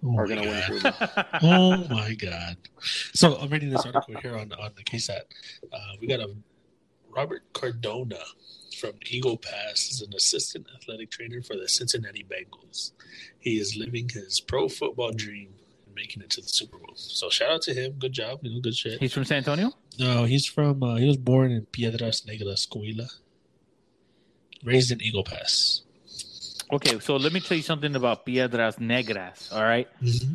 [0.04, 0.82] Oh are going to win.
[0.82, 0.94] God.
[0.94, 2.58] Super Oh my god!
[3.14, 5.22] So I'm reading this article here on on the KSAT.
[5.74, 6.34] Uh, we got a
[7.10, 8.20] Robert Cardona
[8.80, 12.92] from Eagle Pass is an assistant athletic trainer for the Cincinnati Bengals.
[13.40, 15.50] He is living his pro football dream
[15.86, 16.94] and making it to the Super Bowl.
[16.96, 17.94] So shout out to him.
[17.94, 18.40] Good job.
[18.44, 19.00] You know, good shit.
[19.00, 19.72] He's from San Antonio.
[19.98, 20.84] No, he's from.
[20.84, 23.10] Uh, he was born in Piedras Negras, Coahuila.
[24.64, 25.82] Raised in Eagle Pass.
[26.72, 29.54] Okay, so let me tell you something about Piedras Negras.
[29.54, 30.34] All right, mm-hmm.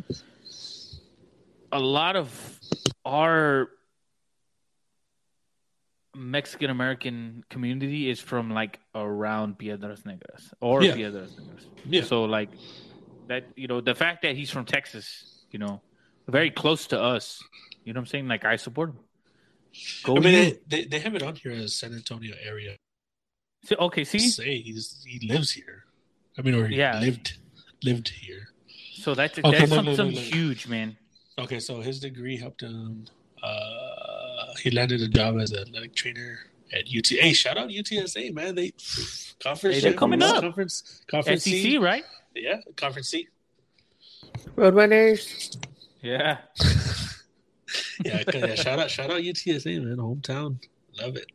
[1.71, 2.59] a lot of
[3.05, 3.69] our
[6.15, 10.95] Mexican American community is from like around Piedras Negras or Yeah.
[10.95, 11.65] Piedras Negras.
[11.85, 12.03] Yeah.
[12.03, 12.49] So like
[13.27, 15.81] that, you know, the fact that he's from Texas, you know,
[16.27, 17.43] very close to us.
[17.83, 18.27] You know what I'm saying?
[18.27, 18.99] Like I support him.
[20.03, 22.77] Go I mean, they, they, they have it on here as San Antonio area.
[23.65, 25.82] See, okay, see, Say he's he lives here.
[26.37, 26.99] I mean, or Yeah.
[26.99, 27.37] lived
[27.83, 28.49] lived here.
[28.93, 30.21] so that's Okay, that's no, some- no, no, something no.
[30.21, 30.97] huge, man.
[31.37, 33.05] Okay, so his degree helped him.
[33.41, 36.39] Uh, he landed a job as an athletic trainer
[36.71, 37.07] at UT.
[37.07, 38.55] Hey, shout out UTSA, man!
[38.55, 38.71] They
[39.39, 39.75] conference.
[39.77, 40.41] Hey, they're coming up.
[40.41, 41.77] Conference, conference SEC, C.
[41.77, 42.03] right?
[42.35, 43.27] Yeah, conference C.
[44.55, 45.57] Roadrunners.
[46.01, 46.37] Yeah.
[48.05, 50.57] Yeah, yeah, shout out, shout out UTSA, man, hometown.
[51.01, 51.25] Love it.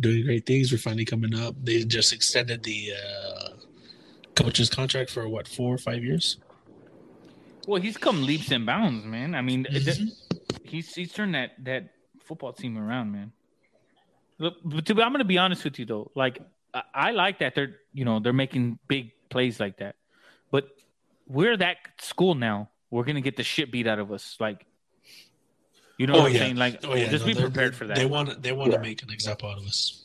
[0.00, 0.72] Doing great things.
[0.72, 1.54] We're finally coming up.
[1.62, 3.48] They just extended the uh,
[4.34, 6.38] coach's contract for what four or five years.
[7.66, 9.34] Well, he's come leaps and bounds, man.
[9.34, 9.84] I mean, Mhm.
[9.84, 9.98] th-
[10.64, 11.90] he's he's turned that that
[12.24, 13.32] football team around, man.
[14.38, 16.10] Look, but to be, I'm going to be honest with you though.
[16.14, 16.40] Like,
[16.74, 19.96] I, I like that they're you know they're making big plays like that,
[20.50, 20.68] but
[21.26, 22.70] we're that school now.
[22.90, 24.36] We're going to get the shit beat out of us.
[24.38, 24.66] Like,
[25.98, 26.56] you know Oh what I'm yeah, saying?
[26.56, 27.08] Like, oh yeah.
[27.08, 27.96] just no, be prepared for that.
[27.96, 28.76] They want they want Yeah.
[28.76, 30.03] to make an example out of us.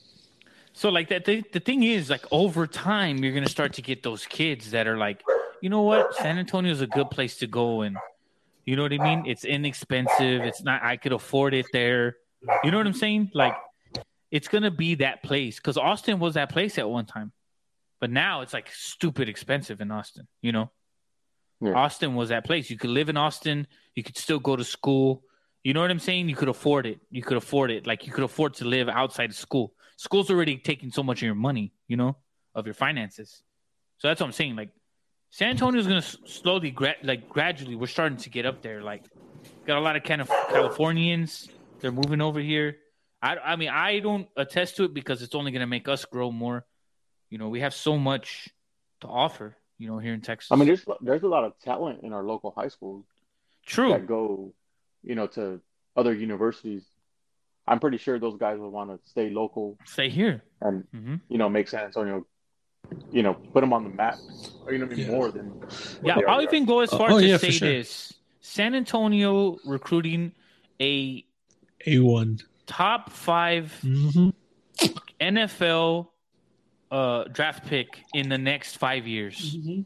[0.80, 4.02] So like that the, the thing is like over time you're gonna start to get
[4.02, 5.22] those kids that are like,
[5.62, 7.98] you know what, San Antonio is a good place to go and
[8.66, 9.26] you know what I mean?
[9.26, 10.42] It's inexpensive.
[10.44, 12.16] It's not I could afford it there.
[12.64, 13.32] You know what I'm saying?
[13.34, 13.58] Like
[14.32, 17.34] it's gonna be that place because Austin was that place at one time,
[18.00, 20.30] but now it's like stupid expensive in Austin.
[20.42, 20.72] You know,
[21.60, 21.74] Yeah.
[21.74, 22.70] Austin was that place.
[22.70, 23.68] You could live in Austin.
[23.96, 25.24] You could still go to school.
[25.64, 26.30] You know what I'm saying?
[26.30, 27.00] You could afford it.
[27.12, 27.86] You could afford it.
[27.86, 29.74] Like you could afford to live outside of school.
[29.98, 32.16] School's already taking so much of your money, you know,
[32.56, 33.44] of your finances.
[33.98, 34.56] So that's what I'm saying.
[34.56, 34.70] Like
[35.30, 38.82] San Antonio's going to slowly, gra- like gradually, we're starting to get up there.
[38.82, 39.04] Like
[39.66, 41.50] got a lot of kind of Californians.
[41.82, 42.78] They're moving over here.
[43.22, 46.06] I, I mean, I don't attest to it because it's only going to make us
[46.06, 46.66] grow more.
[47.30, 48.50] You know, we have so much
[49.02, 49.56] to offer.
[49.78, 50.52] You know, here in Texas.
[50.52, 53.06] I mean, there's there's a lot of talent in our local high schools
[53.66, 53.92] true.
[53.92, 54.54] that go,
[55.04, 55.62] you know, to
[55.96, 56.84] other universities.
[57.68, 60.44] I'm pretty sure those guys would want to stay local Stay here.
[60.62, 62.26] and hmm you know make San Antonio,
[63.12, 64.20] you know, put them on the map.
[64.66, 65.12] Or, you know, what I mean, Yeah.
[65.12, 65.54] more than
[66.04, 67.70] Yeah, I'll already even go as Oh, far oh, to yeah, say sure.
[67.70, 70.34] this: San Antonio recruiting
[70.82, 71.24] a
[71.86, 72.40] A one.
[72.66, 74.30] top 5 Mm-hmm.
[75.20, 76.08] NFL
[76.92, 79.58] uh, draft pick in the next five years.
[79.58, 79.82] Mm-hmm.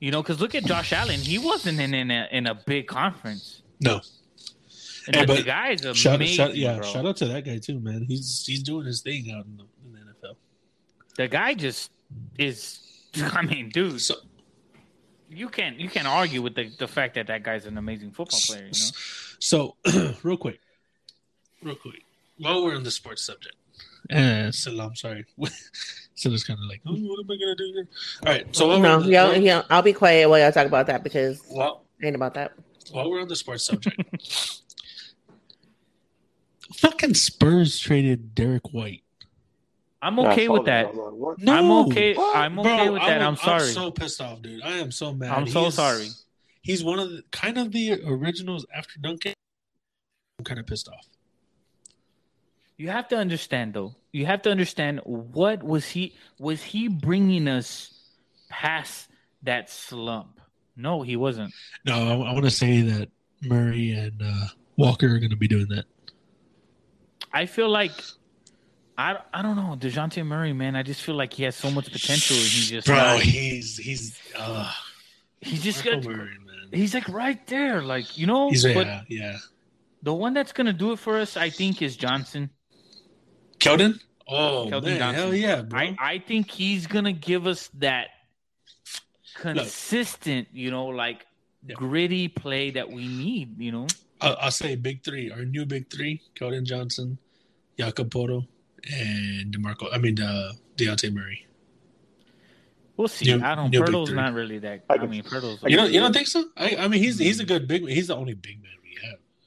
[0.00, 1.20] You know, because look at Josh Allen.
[1.20, 3.61] He wasn't in in a, in a big conference.
[3.82, 4.00] No,
[5.06, 5.94] And Hey, the, but the guy's amazing.
[5.94, 6.86] shout, shout, yeah, bro.
[6.86, 8.04] shout out to that guy too, man.
[8.06, 10.34] He's he's doing his thing out in the, in the NFL.
[11.16, 11.90] The guy just
[12.38, 12.78] is.
[13.16, 14.14] I mean, dude, So,
[15.28, 18.40] you can't you can't argue with the, the fact that that guy's an amazing football
[18.46, 18.62] player.
[18.62, 18.90] You know,
[19.38, 19.76] so
[20.22, 20.60] real quick,
[21.62, 22.02] real quick,
[22.38, 23.56] while we're on the sports subject,
[24.14, 25.24] uh, so I'm sorry.
[26.14, 27.88] so it's kind of like, oh, what am I gonna do here?
[28.26, 29.62] All right, so while we're No, on the- yeah, yeah.
[29.68, 32.52] I'll be quiet while y'all talk about that because well, ain't about that.
[32.90, 34.00] While we're on the sports subject,
[36.74, 39.02] fucking Spurs traded Derrick White.
[40.00, 40.86] I'm okay saw with that.
[40.86, 41.38] I was like, what?
[41.38, 42.14] No, I'm okay.
[42.14, 42.36] What?
[42.36, 43.22] I'm Bro, okay with that.
[43.22, 43.68] I'm, I'm sorry.
[43.70, 44.62] so pissed off, dude.
[44.62, 45.30] I am so mad.
[45.30, 46.08] I'm so He's- sorry.
[46.64, 49.34] He's one of the kind of the originals after Duncan.
[50.38, 51.06] I'm kind of pissed off.
[52.76, 53.94] You have to understand though.
[54.12, 57.92] You have to understand what was he was he bringing us
[58.48, 59.08] past
[59.42, 60.40] that slump?
[60.76, 61.52] No, he wasn't.
[61.84, 63.08] No, I, I want to say that
[63.42, 65.84] Murray and uh, Walker are going to be doing that.
[67.32, 67.92] I feel like
[68.98, 70.76] I I don't know Dejounte Murray, man.
[70.76, 72.36] I just feel like he has so much potential.
[72.36, 74.70] And he just Bro, not- he's he's uh,
[75.40, 76.68] he's just got, Murray, man.
[76.72, 78.50] he's like right there, like you know.
[78.50, 79.36] He's yeah, yeah.
[80.02, 82.50] the one that's gonna do it for us, I think, is Johnson.
[83.58, 83.98] Keldon.
[84.28, 85.14] Oh Keldon man, Johnson.
[85.14, 85.78] hell yeah, bro.
[85.80, 88.08] I I think he's gonna give us that
[89.34, 91.26] consistent, you know, like
[91.66, 91.74] Yeah.
[91.74, 93.58] gritty play that we need.
[93.60, 93.86] You know.
[94.20, 95.30] I'll, I'll say big three.
[95.30, 97.18] Our new big three: Keldon Johnson,
[97.78, 98.46] Jakob Poeltl,
[98.92, 99.88] and Demarco.
[99.92, 101.46] I mean, uh, Dejounte Murray.
[102.96, 103.34] We'll see.
[103.34, 103.70] New- I don't.
[103.70, 104.84] new Poeltl's not really that.
[104.90, 105.62] I I mean, Poeltl's.
[105.66, 106.44] You don't you don't think so?
[106.56, 107.88] I I mean, he's he's a good big.
[107.88, 108.81] He's the only big man we have.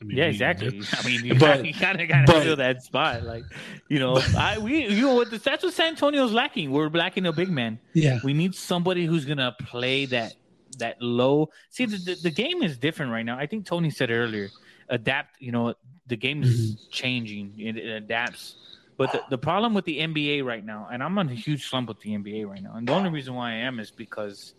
[0.06, 0.82] I mean, yeah, exactly.
[0.94, 3.44] I mean, you, But- kind of got to fill that spot, like
[3.89, 4.22] you know.
[4.38, 6.72] I we you know what that's what San Antonio's lacking.
[6.72, 7.80] We're lacking a big man.
[7.94, 10.34] Yeah, We need somebody who's gonna play that
[10.78, 11.50] that low.
[11.70, 13.38] See, the, the, the game is different right now.
[13.38, 14.50] I think Tony said earlier,
[14.89, 15.41] adapt.
[15.41, 15.74] You know,
[16.08, 16.89] the game is Mm-hmm.
[16.91, 17.54] changing.
[17.58, 18.58] It, it adapts.
[18.98, 21.89] But the, the problem with the NBA right now, and I'm on a huge slump
[21.89, 24.54] with the NBA right now, and the only reason why I am is because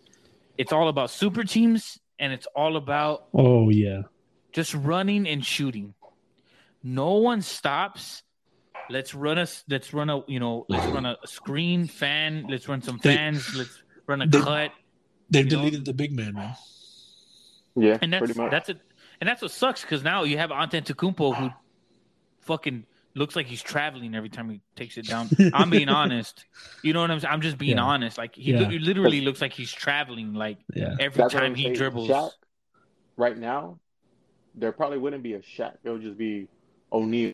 [0.59, 4.01] it's all about super teams and it's all about Oh yeah.
[4.51, 5.93] Just running and shooting.
[6.83, 8.23] No one stops.
[8.89, 12.45] Let's run a let's run a you know let's run a screen fan.
[12.49, 13.53] Let's run some They- fans.
[13.55, 14.71] Let's run a they- cut.
[15.29, 15.57] They've You know?
[15.63, 16.55] deleted the big man, man.
[17.75, 18.51] Yeah, And that's pretty much.
[18.51, 18.79] that's it.
[19.19, 21.49] And that's what sucks because now you have Antetokounmpo who
[22.41, 25.27] fucking looks like he's traveling every time he takes it down.
[25.53, 26.45] I'm being honest.
[26.83, 27.33] You know what I'm saying?
[27.33, 27.83] I'm just being Yeah.
[27.83, 28.17] honest.
[28.17, 28.67] Like he, Yeah.
[28.69, 30.95] li- literally looks like he's traveling like Yeah.
[30.99, 31.75] every That's time he saying.
[31.75, 32.09] dribbles.
[32.09, 32.31] Shaq,
[33.17, 33.79] right now,
[34.57, 35.73] there probably wouldn't be a Shaq.
[35.83, 36.47] It would just be
[36.91, 37.31] O'Neal.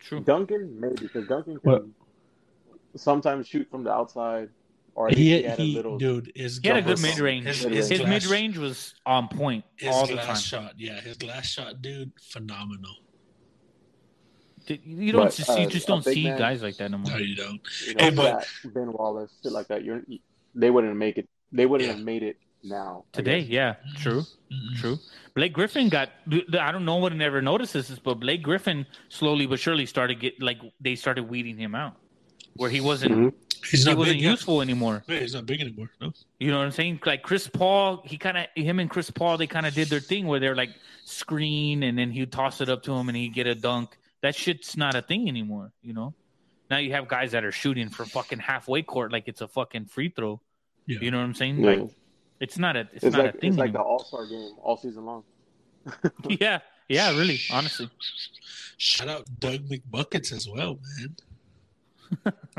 [0.00, 0.20] True.
[0.20, 1.84] Duncan, maybe, because Duncan can What?
[2.96, 4.48] sometimes shoot from the outside,
[4.96, 5.98] or He, he, had he a little.
[5.98, 7.46] dude is He had a good His- mid range.
[7.46, 10.34] his- His, his mid range was on point His all the time.
[10.36, 12.96] shot, yeah, his last shot, dude, phenomenal.
[14.66, 16.98] Did- You don't But, just, uh, you just don't see man- guys like that no
[16.98, 17.12] more.
[17.12, 17.60] No, you don't.
[17.86, 19.84] You know, Hey, but- Shaq, Ben Wallace, shit like that.
[19.84, 20.02] You're,
[20.56, 21.28] they wouldn't make it.
[21.52, 21.94] They wouldn't Yeah.
[21.96, 23.04] have made it now.
[23.12, 24.76] Today, yeah, true, Mm-mm.
[24.80, 24.98] true.
[25.34, 26.10] Blake Griffin got.
[26.58, 30.40] I don't know what never notices this, but Blake Griffin slowly but surely started get
[30.42, 31.96] like they started weeding him out,
[32.54, 33.32] where he wasn't Mhm.
[33.70, 34.30] He's he not wasn't big yet.
[34.30, 35.04] useful anymore.
[35.06, 35.90] Yeah, he's not big anymore.
[36.00, 36.12] No.
[36.38, 37.00] You know what I'm saying?
[37.04, 40.00] Like Chris Paul, he kind of him and Chris Paul, they kind of did their
[40.00, 40.70] thing where they're like
[41.04, 43.96] screen, and then he'd toss it up to him, and he'd get a dunk.
[44.22, 45.72] That shit's not a thing anymore.
[45.82, 46.14] You know.
[46.70, 49.86] Now you have guys that are shooting for fucking halfway court like it's a fucking
[49.86, 50.40] free throw.
[50.86, 50.98] Yeah.
[51.02, 51.58] You know what I'm saying?
[51.58, 51.70] Yeah.
[51.70, 51.90] Like
[52.40, 53.80] it's not a it's, It's, not like a thing it's like the.
[53.80, 55.24] All Star game all season long.
[56.28, 57.90] yeah, yeah, really, honestly.
[58.76, 61.16] Shout out Doug McBuckets as well, man.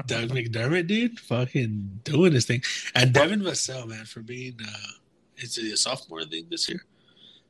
[0.05, 2.61] Doug McDermott, dude, fucking doing his thing,
[2.95, 4.91] and Devin Vassell, man, for being uh,
[5.37, 6.85] is it a sophomore thing this year?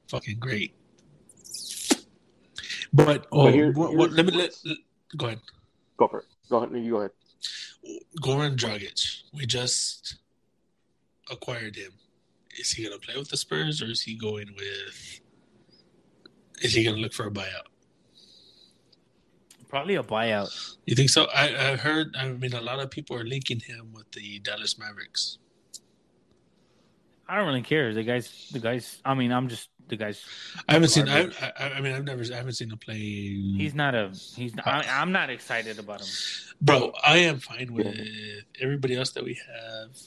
[0.07, 0.73] Fucking great.
[2.93, 4.77] But oh, But here- what, what, let me let, let-
[5.15, 5.39] go ahead.
[5.97, 6.25] Go for it.
[6.49, 6.75] Go ahead.
[6.83, 7.11] You go ahead.
[8.21, 10.15] Goran Dragic, we just
[11.29, 11.91] acquired him.
[12.61, 15.21] Is he going to play with the Spurs or is he going with?
[16.61, 17.67] Is he going to look for a buyout?
[19.67, 20.75] Probably a buyout.
[20.85, 21.25] You think so?
[21.33, 22.15] I, I heard.
[22.15, 25.39] I mean, a lot of people are linking him with the Dallas Mavericks.
[27.27, 27.93] I don't really care.
[27.93, 29.01] The guys, the guys.
[29.03, 30.23] I mean, I'm just the guys.
[30.67, 31.07] I haven't seen.
[31.07, 32.21] I, I, I mean, I've never.
[32.31, 32.97] I haven't seen him play.
[32.97, 34.11] He's not a.
[34.35, 34.53] He's.
[34.53, 36.07] Not, I, I'm not excited about him.
[36.61, 37.97] Bro, I am fine with
[38.59, 39.97] everybody else that we have.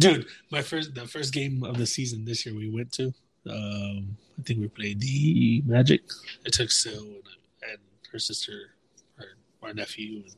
[0.00, 3.12] Dude, my first the first game of the season this year we went to.
[3.50, 6.02] Um, I think we played the Magic.
[6.46, 7.22] I took Sil and,
[7.68, 7.78] and
[8.12, 8.74] her sister,
[9.16, 9.26] her
[9.60, 10.36] our nephew, and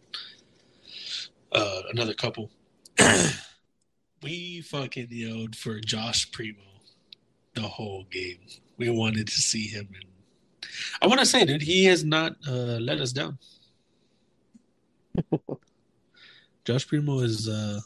[1.53, 2.51] uh, another couple.
[4.23, 6.63] we fucking yelled for Josh Primo
[7.55, 8.39] the whole game.
[8.79, 10.71] We wanted to see him, and
[11.03, 13.39] I want to say, dude, he has not uh, let us down.
[16.65, 17.81] Josh Primo is uh,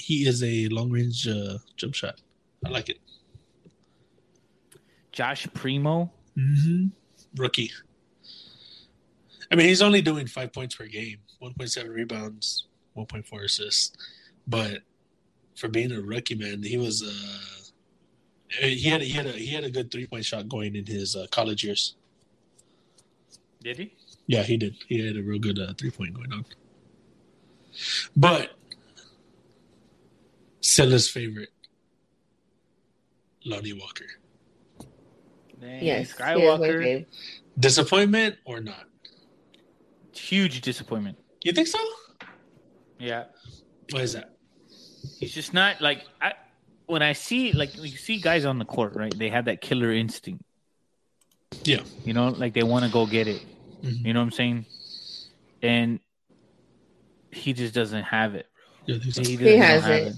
[0.00, 2.20] he is a long range uh, jump shot.
[2.64, 2.98] I like it.
[5.12, 6.10] Josh Primo.
[6.36, 6.88] Mm-hmm.
[7.36, 7.70] Rookie.
[9.50, 13.26] I mean, he's only doing five points per game, one point seven rebounds, one point
[13.26, 13.96] four assists.
[14.46, 14.78] But
[15.56, 19.48] for being a rookie, man, he was uh, he had a, he had a he
[19.48, 21.96] had a good three point shot going in his uh, college years.
[23.62, 23.94] Did he?
[24.26, 24.76] Yeah, he did.
[24.88, 26.44] He had a real good uh, three point going on.
[28.16, 28.52] But
[30.60, 31.50] Silla's favorite,
[33.44, 34.04] Lonnie Walker.
[35.60, 36.82] Dang, Yes, he Skywalker.
[36.82, 37.06] fave.
[37.58, 38.84] Disappointment or not?
[40.14, 41.18] Huge disappointment.
[41.42, 41.78] You think so?
[42.98, 43.24] Yeah.
[43.90, 44.36] Why is that?
[45.18, 46.32] He's just not like I
[46.86, 49.16] when I see like you see guys on the court, right?
[49.16, 50.42] They have that killer instinct.
[51.64, 51.80] Yeah.
[52.04, 53.42] You know, like they want to go get it.
[53.82, 54.04] Mhm.
[54.04, 54.66] You know what I'm saying?
[55.62, 56.00] And
[57.32, 58.46] he just doesn't have it.
[58.86, 59.22] You think so?
[59.22, 60.14] He, He doesn't has have it.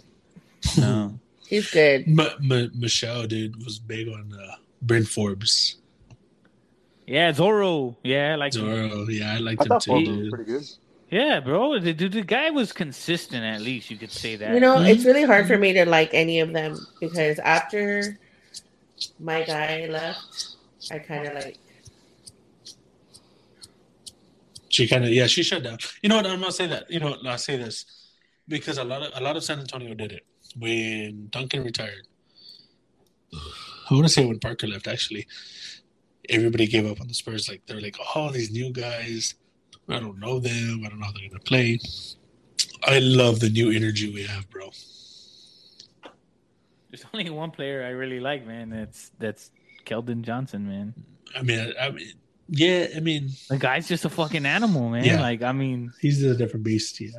[0.78, 1.18] No.
[1.48, 2.04] He's good.
[2.08, 2.20] M-
[2.50, 5.76] M- Michelle, dude, was big on uh, Bryn Forbes.
[7.06, 7.96] Yeah, Zorro.
[8.02, 10.30] Yeah, like Zorro, yeah, I liked I him thought too, Forbes dude.
[10.32, 10.62] pretty good.
[11.10, 11.78] yeah, bro.
[11.78, 13.44] The, the, the guy was consistent.
[13.44, 14.54] At least you could say that.
[14.54, 18.18] You know, it's really hard for me to like any of them because after
[19.18, 20.56] my guy left,
[20.90, 21.58] I kind of like
[24.70, 25.76] She kind of, yeah, she shut down.
[26.02, 26.26] You know what?
[26.26, 26.90] I'm gonna say that.
[26.90, 27.84] You know, what, I'll say this
[28.48, 30.24] because a lot of a lot of San Antonio did it
[30.56, 32.06] when Duncan retired.
[33.34, 34.86] I want to say when Parker left.
[34.86, 35.26] Actually,
[36.28, 37.48] everybody gave up on the Spurs.
[37.48, 39.34] Like they're like, oh, these new guys.
[39.88, 40.82] I don't know them.
[40.84, 41.78] I don't know how they're gonna play.
[42.84, 44.70] I love the new energy we have, bro.
[46.90, 48.70] There's only one player I really like, man.
[48.70, 49.50] That's that's
[49.84, 50.94] Keldon Johnson, man.
[51.34, 52.12] I mean, I, I mean,
[52.48, 55.04] yeah, I mean, The guy's just a fucking animal, man.
[55.04, 55.20] Yeah.
[55.20, 57.00] Like, I mean, he's a different beast.
[57.00, 57.10] Yeah,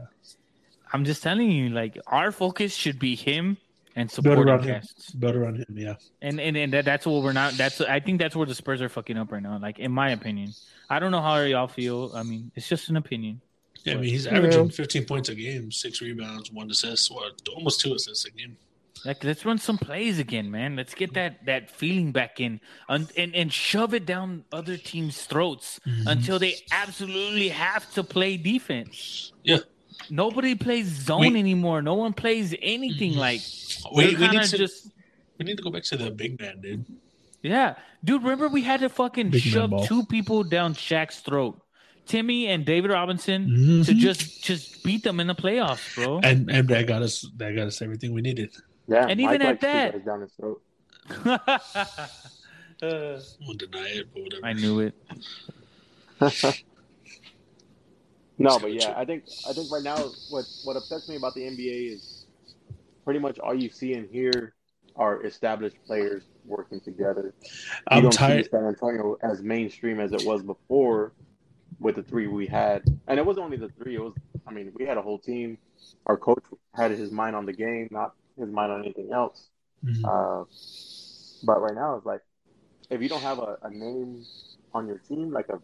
[0.94, 3.58] I'm just telling you, like, our focus should be him
[3.96, 4.76] and build supporting around him.
[4.82, 5.12] casts.
[5.12, 5.66] Build around him.
[5.74, 5.96] Yeah.
[6.22, 7.54] And and and that, that's what we're not.
[7.54, 9.58] That's I think that's where the Spurs are fucking up right now.
[9.60, 10.54] Like, in my opinion,
[10.90, 12.12] I don't know how y'all feel.
[12.16, 13.42] I mean, it's just an opinion.
[13.84, 14.38] Yeah, I mean, he's Yeah.
[14.38, 18.56] averaging 15 points a game, six rebounds, one assist, what, almost two assists a game.
[19.04, 20.78] Like, let's run some plays again, man.
[20.78, 25.24] Let's get that that feeling back in, and and, and shove it down other teams'
[25.24, 26.08] throats Mm-hmm.
[26.08, 29.34] until they absolutely have to play defense.
[29.44, 29.58] Yeah.
[30.10, 31.36] Nobody plays zone We- Mm-hmm.
[31.38, 31.82] anymore.
[31.82, 33.42] No one plays anything like.
[33.94, 34.92] We, We're we, kind need to, just
[35.38, 36.86] we need to go back to the big man, dude.
[37.42, 38.22] yeah, dude.
[38.24, 41.60] Remember we had to fucking Big shove two people down Shaq's throat,
[42.06, 43.48] Timmy and David Robinson,
[43.86, 43.98] to Mhm.
[43.98, 46.20] just just beat them in the playoffs, bro.
[46.24, 48.52] And and that got us that got us everything we needed.
[48.88, 50.62] Yeah, And Mike even at that- down his throat.
[52.82, 54.46] Uh, Won't deny it, but whatever.
[54.46, 54.94] I knew it.
[58.38, 59.98] No, but yeah, I think I think right now
[60.30, 62.26] what what upsets me about the NBA is
[63.06, 64.56] pretty much all you see and hear
[64.96, 67.34] are established players working together.
[67.44, 67.50] You
[67.88, 68.46] I'm don't tired.
[68.46, 71.14] see San Antonio as mainstream as it was before
[71.80, 73.96] with the three we had, and it wasn't only the three.
[73.96, 74.14] It was,
[74.48, 75.58] I mean, we had a whole team.
[76.06, 76.44] Our coach
[76.76, 79.50] had his mind on the game, not his mind on anything else.
[79.84, 80.04] Mhm.
[80.06, 80.46] Uh,
[81.44, 82.22] but right now, it's like
[82.90, 84.24] if you don't have a, a name
[84.74, 85.60] on your team, like a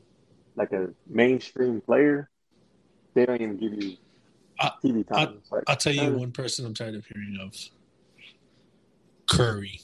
[0.56, 2.30] like a mainstream player,
[3.14, 3.98] they don't even give you
[4.60, 5.36] I- TV time.
[5.38, 7.56] It's like, I'll tell you one person I'm tired of hearing of.
[9.28, 9.82] Curry.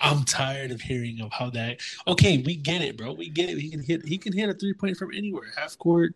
[0.00, 1.80] I'm tired of hearing of how that.
[2.06, 3.12] Okay, we get it, bro.
[3.12, 3.58] We get it.
[3.58, 4.06] He can hit.
[4.06, 6.14] He can hit a three point from anywhere, half court,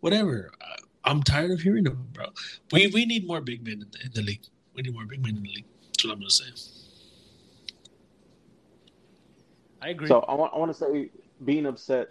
[0.00, 0.50] whatever.
[0.60, 2.26] Uh, I'm tired of hearing of him, bro.
[2.72, 4.42] We we need more big men in the, in the league.
[4.74, 5.64] We need more big men in the league.
[5.86, 6.44] That's what I'm gonna say.
[9.80, 10.08] I agree.
[10.08, 11.10] So I want I want to say
[11.44, 12.08] being upset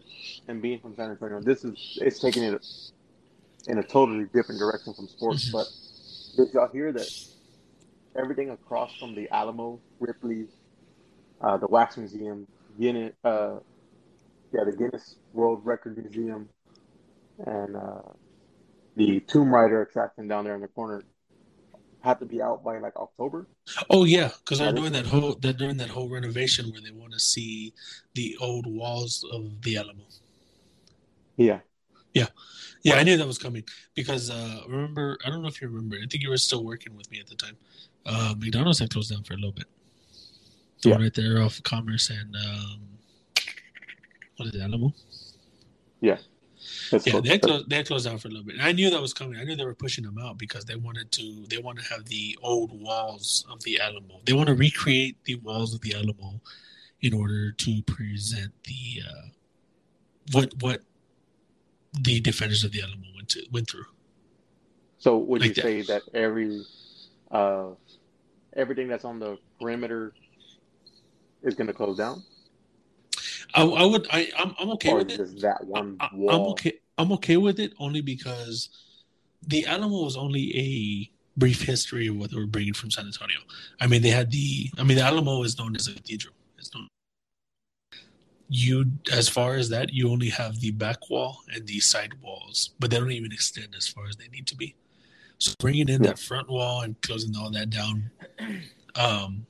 [0.47, 2.65] and being from San Antonio, this is it's taking it
[3.67, 5.49] in a totally different direction from sports.
[5.49, 5.51] Mhm.
[5.53, 7.09] But did y'all hear that
[8.15, 10.47] everything across from the Alamo, Ripley,
[11.41, 12.47] uh, the Wax Museum,
[12.79, 13.59] Guinness, uh,
[14.53, 16.49] yeah, the Guinness World Record Museum,
[17.45, 18.01] and uh,
[18.95, 21.03] the Tomb Raider attraction down there in the corner
[22.03, 23.47] had to be out by like October.
[23.89, 27.13] Oh yeah, because they're doing that whole they're doing that whole renovation where they want
[27.13, 27.73] to see
[28.15, 30.03] the old walls of the Alamo.
[31.37, 31.59] Yeah.
[32.13, 32.27] Yeah.
[32.83, 35.97] Yeah, I knew that was coming because uh remember I don't know if you remember.
[35.97, 37.55] I think you were still working with me at the time.
[38.05, 39.67] Uh, McDonald's had closed down for a little bit.
[40.81, 40.95] The Yeah.
[40.95, 42.81] one right there off Commerce and um,
[44.37, 44.91] what is it, Alamo?
[45.99, 46.17] Yeah.
[46.91, 47.21] That's Yeah, cool.
[47.21, 48.55] they closed, they closed down for a little bit.
[48.55, 49.39] And I knew that was coming.
[49.39, 51.45] I knew they were pushing them out because they wanted to.
[51.49, 54.21] They want to have the old walls of the Alamo.
[54.25, 56.41] They want to recreate the walls of the Alamo
[57.01, 59.27] in order to present the uh,
[60.33, 60.81] what what
[62.01, 63.85] the defenders of the Alamo went to went through.
[64.99, 65.61] So would Like you that.
[65.63, 66.61] say that every
[67.31, 67.69] uh
[68.55, 70.13] everything that's on the perimeter
[71.41, 72.23] is going to close down,
[73.53, 74.07] I, I would.
[74.11, 75.41] I I'm, I'm okay or with it.
[75.41, 76.73] that one I, I'm okay.
[76.97, 78.69] I'm okay with it only because
[79.47, 83.39] the Alamo was only a brief history of what they were bringing from San Antonio.
[83.79, 84.69] I mean, they had the.
[84.77, 86.33] I mean, the Alamo is known as a cathedral.
[86.57, 86.87] It's known.
[88.49, 92.71] You, as far as that, you only have the back wall and the side walls,
[92.79, 94.75] but they don't even extend as far as they need to be.
[95.37, 96.09] So bringing in Yeah.
[96.09, 98.11] that front wall and closing all that down,
[98.95, 99.45] um,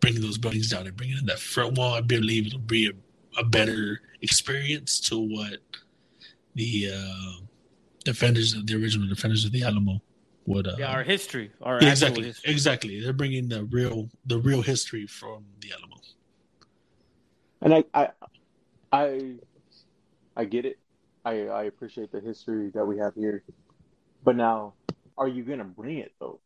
[0.00, 3.40] bringing those buildings down and bringing in that front wall, I believe it'll be a,
[3.40, 5.58] a better experience to what
[6.54, 7.44] the uh,
[8.04, 10.00] defenders of the original defenders of the Alamo
[10.46, 10.66] would.
[10.66, 12.52] Uh, Yeah, our history, our yeah, exactly, history.
[12.52, 13.00] exactly.
[13.00, 15.96] They're bringing the real the real history from the Alamo.
[17.60, 18.08] And I, I,
[18.90, 19.34] I,
[20.36, 20.78] I get it.
[21.24, 23.44] I, I appreciate the history that we have here.
[24.24, 24.74] But now,
[25.16, 26.40] are you gonna bring it though?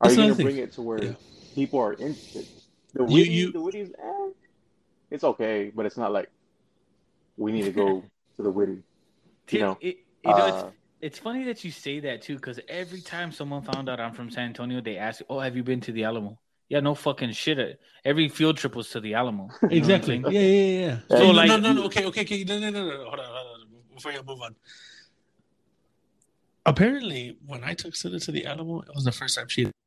[0.00, 1.14] Are That's you gonna bring it to where Yeah.
[1.54, 2.46] People are interested?
[2.94, 4.30] The You- Witte, you- the Witte's, eh,
[5.10, 6.30] it's okay, but it's not like
[7.36, 8.02] we need to go
[8.36, 8.82] to the witty.
[9.50, 12.60] You know, it, you know it's, Uh, it's funny that you say that too, because
[12.68, 15.80] every time someone found out I'm from San Antonio, they ask, "Oh, have you been
[15.82, 16.38] to the Alamo?"
[16.68, 17.78] Yeah, no fucking shit.
[18.04, 19.42] Every field trip was to the Alamo.
[19.42, 20.22] You know what I'm Exactly.
[20.22, 20.34] saying?
[20.34, 20.98] Yeah, yeah, yeah.
[21.10, 21.84] So, So, like- no, no, no.
[21.84, 22.44] Okay, okay, okay.
[22.44, 22.96] No, no, no, no.
[23.04, 23.66] Hold on, hold on.
[23.94, 24.56] Before you move on.
[26.64, 29.66] Apparently, when I took Sita to the Alamo, it was the first time she had
[29.66, 29.81] been there,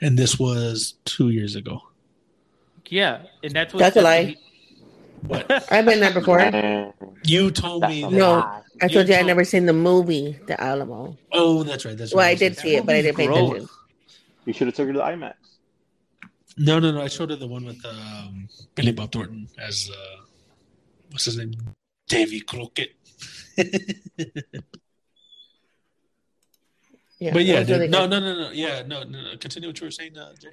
[0.00, 1.80] and this was two years ago.
[2.88, 3.80] Yeah, and that's what.
[3.80, 4.36] That's a lie.
[5.22, 6.40] But I've been there before.
[7.24, 8.12] you told that's me that.
[8.12, 8.60] No.
[8.82, 11.16] I told you I told- never seen the movie The Alamo.
[11.32, 11.96] Oh, that's right.
[11.96, 12.18] That's right.
[12.18, 13.48] Well, I did see it, but I didn't pay Gross.
[13.50, 13.68] attention.
[14.44, 15.34] You should have took her to the IMAX.
[16.58, 17.00] No, no, no.
[17.00, 20.20] I showed her the one with um, Billy Bob Thornton as uh,
[21.10, 21.54] what's his name,
[22.08, 22.92] Davy Crockett.
[27.18, 28.50] Yeah, but yeah, really no, no, no, no.
[28.50, 29.36] Yeah, no, no, no.
[29.38, 30.48] Continue what you were saying, uh, Jay.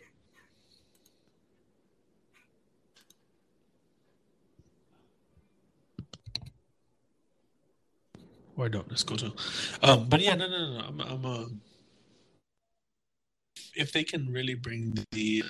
[8.55, 8.89] Or don't.
[8.89, 9.33] Let's go to.
[9.81, 10.79] Um, but yeah, no, no, no.
[10.79, 10.85] no.
[10.85, 11.45] I'm, I'm uh,
[13.75, 15.43] if they can really bring the.
[15.45, 15.47] Uh,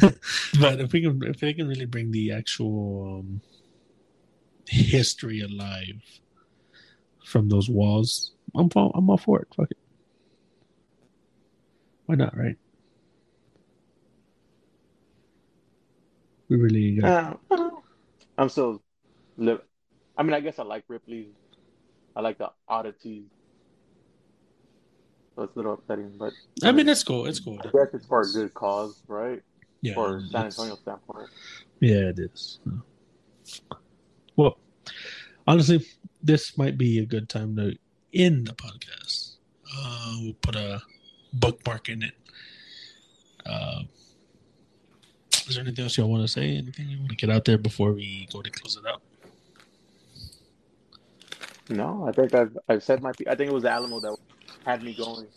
[0.60, 3.40] but if we can, if they can really bring the actual um,
[4.66, 6.02] history alive
[7.24, 9.48] from those walls, I'm all, I'm all for it.
[9.56, 9.78] Fuck it.
[12.06, 12.56] Why not, right?
[16.48, 17.70] We really got Uh,
[18.36, 18.82] I'm still.
[19.36, 19.58] Li-
[20.16, 21.28] I mean, I guess I like Ripley.
[22.14, 23.24] I like the oddity.
[25.34, 27.26] So it's a little upsetting, but I mean, it's cool.
[27.26, 27.58] It's cool.
[27.60, 29.42] I guess it's for a good cause, right?
[29.80, 31.28] Yeah, For San it's- Antonio standpoint.
[31.80, 32.60] Yeah, it is.
[34.36, 34.58] Well,
[35.46, 35.84] honestly,
[36.24, 37.76] this might be a good time to
[38.12, 39.36] end the podcast.
[39.76, 40.82] Uh, we'll put a
[41.34, 42.14] bookmark in it.
[43.44, 43.82] Uh,
[45.46, 46.56] is there anything else y'all want to say?
[46.56, 49.02] Anything you want to get out there before we go to close it out?
[51.68, 53.12] No, I think I've I've said my.
[53.12, 53.26] piece.
[53.26, 54.16] I think it was Alamo that
[54.64, 55.26] had me going.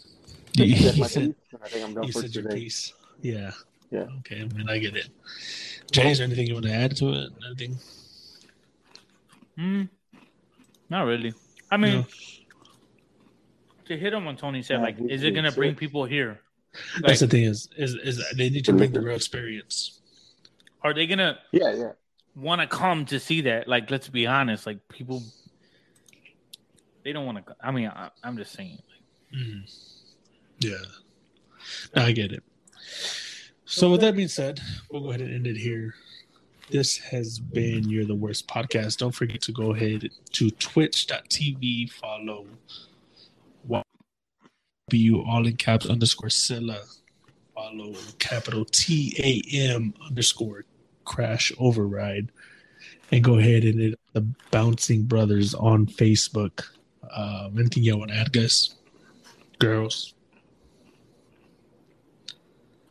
[0.53, 2.55] You, I said my said, piece, I think I'm done you for said your today.
[2.55, 2.93] piece.
[3.21, 3.51] Yeah.
[3.91, 4.07] Yeah.
[4.19, 5.07] Okay, I mean, I get it.
[5.91, 7.29] Jay, is there anything you want to add to it?
[7.45, 7.77] Anything?
[9.55, 9.83] Hmm.
[10.89, 11.33] Not really.
[11.71, 12.05] I mean, No.
[13.85, 15.79] to hit them on what Tony said, Yeah, like, is it gonna bring sick.
[15.79, 16.39] people here?
[17.01, 19.99] That's the thing is, is, is they need to bring the real experience.
[20.83, 21.91] are they gonna Yeah, yeah.
[22.35, 23.67] want to come to see that?
[23.67, 24.65] Like, let's be honest.
[24.65, 25.23] Like, people,
[27.03, 27.55] they don't want to.
[27.61, 28.77] I mean, I, I'm just saying.
[29.35, 29.63] Mm.
[30.59, 30.77] Yeah.
[31.95, 32.43] No, I get it.
[33.65, 35.95] So with that being said, we'll go ahead and end it here.
[36.69, 38.97] This has been You're the Worst podcast.
[38.97, 42.45] Don't forget to go ahead to twitch.tv, follow
[44.89, 46.81] W all in caps underscore Silla.
[47.53, 50.63] Follow capital T A M underscore
[51.05, 52.31] crash override.
[53.11, 56.65] And go ahead and hit the Bouncing Brothers on Facebook.
[57.13, 58.75] Um, anything you want to add, guys?
[59.59, 60.13] Girls.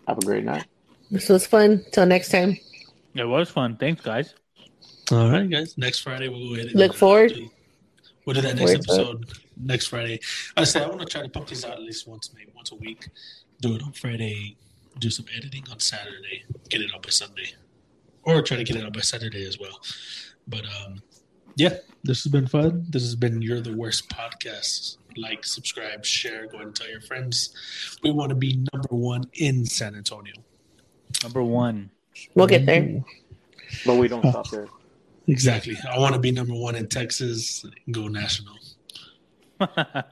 [0.08, 0.64] Have a great night.
[1.10, 1.84] This was fun.
[1.92, 2.58] Till next time.
[3.18, 3.76] It was fun.
[3.76, 4.34] Thanks, guys.
[5.12, 5.76] All right, guys.
[5.78, 6.66] Next Friday we'll go ahead.
[6.68, 7.32] And Look forward.
[8.24, 10.20] We'll do that next Forward to episode next Friday.
[10.56, 12.72] I said I want to try to pump these out at least once, maybe once
[12.72, 13.08] a week.
[13.60, 14.56] Do it on Friday.
[14.98, 16.44] Do some editing on Saturday.
[16.68, 17.52] Get it up by Sunday.
[18.24, 19.78] or try to get it out by Saturday as well.
[20.48, 21.00] But um,
[21.54, 22.84] yeah, this has been fun.
[22.90, 24.96] This has been You're the Worst podcast.
[25.16, 27.54] Like, subscribe, share, go ahead and tell your friends.
[28.02, 30.34] We want to be number one in San Antonio.
[31.22, 31.90] Number one.
[32.34, 33.02] We'll get there.
[33.84, 34.68] But we don't stop there.
[35.28, 35.76] Exactly.
[35.90, 38.54] I want to be number one in Texas and go national.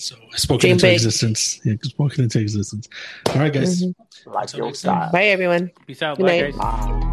[0.00, 0.94] So I spoke Dream into big.
[0.94, 1.60] existence.
[1.64, 2.88] Yeah, spoken into existence.
[3.30, 3.82] All right, guys.
[3.82, 3.94] Mhm.
[4.26, 5.10] Like your style.
[5.10, 5.72] Bye, everyone.
[5.88, 6.18] Peace out.
[6.18, 6.54] Good Bye, night.
[6.56, 6.56] guys.
[6.56, 7.04] Bye.